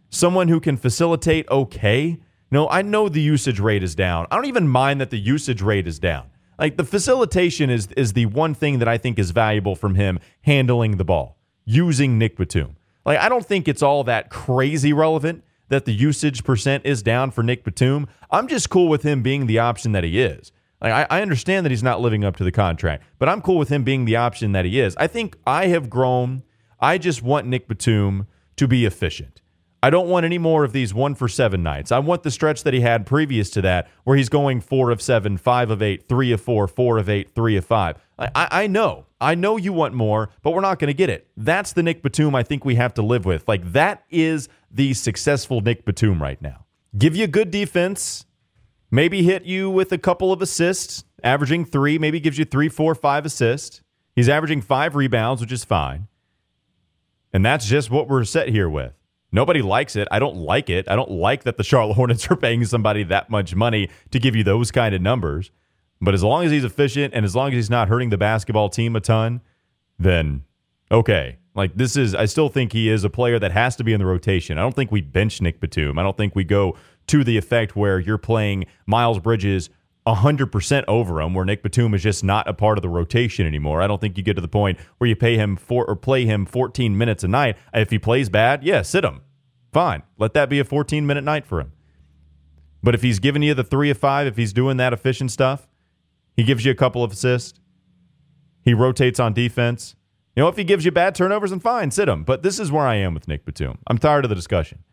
someone 0.09 0.47
who 0.47 0.59
can 0.59 0.77
facilitate 0.77 1.49
okay. 1.49 2.19
No, 2.51 2.67
I 2.69 2.81
know 2.81 3.09
the 3.09 3.21
usage 3.21 3.59
rate 3.59 3.83
is 3.83 3.95
down. 3.95 4.27
I 4.29 4.35
don't 4.35 4.45
even 4.45 4.67
mind 4.67 5.01
that 5.01 5.09
the 5.09 5.19
usage 5.19 5.61
rate 5.61 5.87
is 5.87 5.97
down. 5.97 6.29
Like 6.59 6.77
the 6.77 6.83
facilitation 6.83 7.69
is 7.69 7.87
is 7.97 8.13
the 8.13 8.25
one 8.27 8.53
thing 8.53 8.79
that 8.79 8.87
I 8.87 8.97
think 8.97 9.17
is 9.17 9.31
valuable 9.31 9.75
from 9.75 9.95
him 9.95 10.19
handling 10.41 10.97
the 10.97 11.05
ball, 11.05 11.37
using 11.65 12.17
Nick 12.17 12.37
Batum. 12.37 12.75
Like 13.05 13.19
I 13.19 13.29
don't 13.29 13.45
think 13.45 13.67
it's 13.67 13.81
all 13.81 14.03
that 14.05 14.29
crazy 14.29 14.93
relevant 14.93 15.43
that 15.73 15.85
the 15.85 15.93
usage 15.93 16.43
percent 16.43 16.85
is 16.85 17.01
down 17.01 17.31
for 17.31 17.43
Nick 17.43 17.63
Batum. 17.63 18.07
I'm 18.29 18.47
just 18.47 18.69
cool 18.69 18.87
with 18.87 19.03
him 19.03 19.21
being 19.21 19.47
the 19.47 19.59
option 19.59 19.91
that 19.93 20.03
he 20.03 20.21
is. 20.21 20.51
Like 20.79 20.93
I, 20.93 21.17
I 21.17 21.21
understand 21.21 21.65
that 21.65 21.71
he's 21.71 21.83
not 21.83 21.99
living 21.99 22.23
up 22.23 22.35
to 22.37 22.43
the 22.43 22.51
contract, 22.51 23.03
but 23.17 23.27
I'm 23.27 23.41
cool 23.41 23.57
with 23.57 23.69
him 23.69 23.83
being 23.83 24.05
the 24.05 24.15
option 24.15 24.51
that 24.51 24.65
he 24.65 24.79
is. 24.79 24.95
I 24.97 25.07
think 25.07 25.37
I 25.47 25.67
have 25.67 25.89
grown. 25.89 26.43
I 26.79 26.97
just 26.97 27.21
want 27.21 27.47
Nick 27.47 27.67
Batum 27.67 28.27
to 28.57 28.67
be 28.67 28.85
efficient. 28.85 29.41
I 29.83 29.89
don't 29.89 30.07
want 30.07 30.25
any 30.25 30.37
more 30.37 30.63
of 30.63 30.71
these 30.71 30.93
one 30.93 31.13
for 31.13 31.27
seven 31.27 31.61
nights. 31.61 31.91
I 31.91 31.99
want 31.99 32.23
the 32.23 32.31
stretch 32.31 32.63
that 32.63 32.73
he 32.73 32.79
had 32.79 33.05
previous 33.05 33.49
to 33.49 33.61
that, 33.63 33.89
where 34.05 34.15
he's 34.15 34.29
going 34.29 34.61
four 34.61 34.91
of 34.91 35.01
seven, 35.01 35.35
five 35.35 35.69
of 35.69 35.81
eight, 35.81 36.07
three 36.07 36.31
of 36.31 36.39
four, 36.39 36.69
four 36.69 36.97
of 36.97 37.09
eight, 37.09 37.35
three 37.35 37.57
of 37.57 37.65
five. 37.65 37.97
I, 38.17 38.47
I 38.49 38.67
know, 38.67 39.07
I 39.19 39.35
know 39.35 39.57
you 39.57 39.73
want 39.73 39.93
more, 39.93 40.29
but 40.41 40.51
we're 40.51 40.61
not 40.61 40.79
going 40.79 40.87
to 40.87 40.93
get 40.93 41.09
it. 41.09 41.27
That's 41.35 41.73
the 41.73 41.83
Nick 41.83 42.01
Batum 42.01 42.33
I 42.33 42.43
think 42.43 42.63
we 42.63 42.75
have 42.75 42.93
to 42.93 43.01
live 43.01 43.25
with. 43.25 43.45
Like 43.45 43.73
that 43.73 44.05
is 44.09 44.47
the 44.71 44.93
successful 44.93 45.59
Nick 45.59 45.83
Batum 45.83 46.21
right 46.21 46.41
now. 46.41 46.63
Give 46.97 47.13
you 47.13 47.27
good 47.27 47.51
defense, 47.51 48.25
maybe 48.89 49.23
hit 49.23 49.43
you 49.43 49.69
with 49.69 49.91
a 49.91 49.97
couple 49.97 50.31
of 50.31 50.41
assists, 50.41 51.03
averaging 51.25 51.65
three, 51.65 51.99
maybe 51.99 52.21
gives 52.21 52.37
you 52.37 52.45
three, 52.45 52.69
four, 52.69 52.95
five 52.95 53.25
assists. 53.25 53.81
He's 54.15 54.29
averaging 54.29 54.61
five 54.61 54.95
rebounds, 54.95 55.41
which 55.41 55.51
is 55.51 55.65
fine. 55.65 56.07
And 57.33 57.45
that's 57.45 57.65
just 57.65 57.91
what 57.91 58.07
we're 58.07 58.23
set 58.23 58.47
here 58.47 58.69
with. 58.69 58.93
Nobody 59.33 59.63
likes 59.63 59.95
it. 59.97 60.07
I 60.11 60.19
don't 60.19 60.37
like 60.37 60.69
it. 60.69 60.89
I 60.89 60.95
don't 60.95 61.11
like 61.11 61.43
that 61.43 61.57
the 61.57 61.63
Charlotte 61.65 61.95
Hornets 61.95 62.29
are 62.31 62.37
paying 62.37 62.63
somebody 62.63 63.03
that 63.03 63.29
much 63.29 63.55
money 63.55 63.89
to 64.11 64.19
give 64.19 64.35
you 64.35 64.43
those 64.43 64.71
kind 64.71 64.95
of 64.95 65.01
numbers. 65.01 65.51
But 65.99 66.13
as 66.13 66.23
long 66.23 66.45
as 66.45 66.51
he's 66.51 66.63
efficient 66.63 67.13
and 67.13 67.25
as 67.25 67.35
long 67.35 67.49
as 67.49 67.55
he's 67.55 67.69
not 67.69 67.89
hurting 67.89 68.09
the 68.09 68.17
basketball 68.17 68.69
team 68.69 68.95
a 68.95 69.01
ton, 69.01 69.41
then 69.97 70.43
okay. 70.91 71.37
Like 71.55 71.75
this 71.75 71.95
is, 71.95 72.15
I 72.15 72.25
still 72.25 72.49
think 72.49 72.73
he 72.73 72.89
is 72.89 73.03
a 73.03 73.09
player 73.09 73.39
that 73.39 73.51
has 73.51 73.75
to 73.77 73.83
be 73.83 73.93
in 73.93 73.99
the 73.99 74.05
rotation. 74.05 74.57
I 74.57 74.61
don't 74.61 74.75
think 74.75 74.91
we 74.91 75.01
bench 75.01 75.41
Nick 75.41 75.59
Batum. 75.59 75.97
I 75.97 76.03
don't 76.03 76.17
think 76.17 76.35
we 76.35 76.43
go 76.43 76.75
to 77.07 77.23
the 77.23 77.37
effect 77.37 77.75
where 77.75 77.99
you're 77.99 78.17
playing 78.17 78.65
Miles 78.85 79.19
Bridges 79.19 79.69
100% 80.05 80.83
over 80.87 81.21
him, 81.21 81.33
where 81.33 81.45
Nick 81.45 81.63
Batum 81.63 81.93
is 81.93 82.03
just 82.03 82.23
not 82.23 82.47
a 82.47 82.53
part 82.53 82.77
of 82.77 82.81
the 82.81 82.89
rotation 82.89 83.47
anymore. 83.47 83.81
I 83.81 83.87
don't 83.87 84.01
think 84.01 84.17
you 84.17 84.23
get 84.23 84.35
to 84.35 84.41
the 84.41 84.47
point 84.47 84.79
where 84.97 85.07
you 85.07 85.15
pay 85.15 85.37
him 85.37 85.55
for 85.55 85.85
or 85.85 85.95
play 85.95 86.25
him 86.25 86.45
14 86.45 86.97
minutes 86.97 87.23
a 87.23 87.27
night. 87.27 87.57
If 87.73 87.89
he 87.89 87.99
plays 87.99 88.29
bad, 88.29 88.63
yeah, 88.63 88.81
sit 88.81 89.05
him. 89.05 89.21
Fine. 89.71 90.03
Let 90.17 90.33
that 90.33 90.49
be 90.49 90.59
a 90.59 90.65
14 90.65 91.05
minute 91.05 91.23
night 91.23 91.45
for 91.45 91.59
him. 91.59 91.71
But 92.83 92.95
if 92.95 93.01
he's 93.01 93.19
giving 93.19 93.41
you 93.41 93.53
the 93.53 93.63
three 93.63 93.89
of 93.89 93.97
five, 93.97 94.27
if 94.27 94.35
he's 94.35 94.51
doing 94.51 94.77
that 94.77 94.91
efficient 94.91 95.31
stuff, 95.31 95.67
he 96.35 96.43
gives 96.43 96.65
you 96.65 96.71
a 96.71 96.75
couple 96.75 97.03
of 97.03 97.13
assists, 97.13 97.59
he 98.61 98.73
rotates 98.73 99.19
on 99.19 99.33
defense. 99.33 99.95
You 100.35 100.43
know, 100.43 100.49
if 100.49 100.57
he 100.57 100.63
gives 100.63 100.83
you 100.83 100.91
bad 100.91 101.15
turnovers, 101.15 101.51
then 101.51 101.59
fine, 101.59 101.91
sit 101.91 102.09
him. 102.09 102.23
But 102.23 102.43
this 102.43 102.59
is 102.59 102.71
where 102.71 102.85
I 102.85 102.95
am 102.95 103.13
with 103.13 103.27
Nick 103.27 103.45
Batum. 103.45 103.77
I'm 103.87 103.97
tired 103.97 104.25
of 104.25 104.29
the 104.29 104.35
discussion 104.35 104.83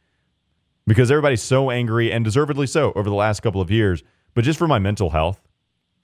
because 0.87 1.11
everybody's 1.11 1.43
so 1.43 1.71
angry 1.71 2.13
and 2.13 2.25
deservedly 2.25 2.67
so 2.67 2.93
over 2.95 3.09
the 3.09 3.17
last 3.17 3.41
couple 3.41 3.61
of 3.61 3.71
years 3.71 4.03
but 4.35 4.45
just 4.45 4.59
for 4.59 4.69
my 4.69 4.79
mental 4.79 5.11
health, 5.11 5.41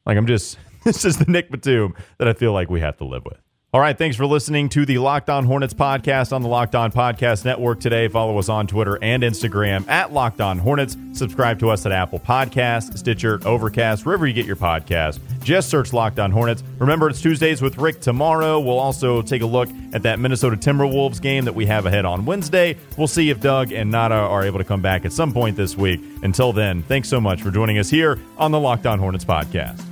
like 0.04 0.16
I'm 0.16 0.26
just 0.26 0.58
this 0.84 1.04
is 1.04 1.18
the 1.18 1.30
Nick 1.30 1.50
Batum 1.50 1.94
that 2.18 2.28
I 2.28 2.32
feel 2.32 2.52
like 2.52 2.70
we 2.70 2.80
have 2.80 2.96
to 2.98 3.04
live 3.04 3.24
with. 3.24 3.40
All 3.72 3.80
right, 3.80 3.98
thanks 3.98 4.16
for 4.16 4.24
listening 4.24 4.68
to 4.70 4.86
the 4.86 4.96
Locked 4.98 5.28
On 5.28 5.44
Hornets 5.44 5.74
podcast 5.74 6.32
on 6.32 6.40
the 6.40 6.48
Locked 6.48 6.74
On 6.74 6.90
Podcast 6.90 7.44
Network 7.44 7.78
today. 7.78 8.08
Follow 8.08 8.38
us 8.38 8.48
on 8.48 8.66
Twitter 8.66 8.96
and 9.02 9.22
Instagram 9.22 9.86
at 9.88 10.12
Locked 10.12 10.40
On 10.40 10.56
Hornets. 10.58 10.96
Subscribe 11.12 11.58
to 11.58 11.68
us 11.70 11.84
at 11.84 11.92
Apple 11.92 12.20
Podcasts, 12.20 12.96
Stitcher, 12.96 13.38
Overcast, 13.44 14.06
wherever 14.06 14.26
you 14.26 14.32
get 14.32 14.46
your 14.46 14.56
podcast. 14.56 15.18
Just 15.42 15.68
search 15.68 15.92
Locked 15.92 16.18
On 16.20 16.30
Hornets. 16.30 16.62
Remember, 16.78 17.08
it's 17.10 17.20
Tuesdays 17.20 17.60
with 17.60 17.76
Rick 17.76 18.00
tomorrow. 18.00 18.60
We'll 18.60 18.78
also 18.78 19.20
take 19.20 19.42
a 19.42 19.46
look 19.46 19.68
at 19.92 20.04
that 20.04 20.20
Minnesota 20.20 20.56
Timberwolves 20.56 21.20
game 21.20 21.44
that 21.44 21.54
we 21.54 21.66
have 21.66 21.84
ahead 21.86 22.06
on 22.06 22.24
Wednesday. 22.24 22.78
We'll 22.96 23.08
see 23.08 23.28
if 23.30 23.40
Doug 23.40 23.72
and 23.72 23.90
Nada 23.90 24.14
are 24.14 24.44
able 24.44 24.58
to 24.58 24.64
come 24.64 24.80
back 24.80 25.04
at 25.04 25.12
some 25.12 25.34
point 25.34 25.56
this 25.56 25.76
week. 25.76 26.00
Until 26.22 26.52
then, 26.54 26.82
thanks 26.84 27.10
so 27.10 27.20
much 27.20 27.42
for 27.42 27.50
joining 27.50 27.76
us 27.78 27.90
here 27.90 28.18
on 28.38 28.52
the 28.52 28.60
Locked 28.60 28.86
On 28.86 28.98
Hornets 28.98 29.24
podcast. 29.24 29.85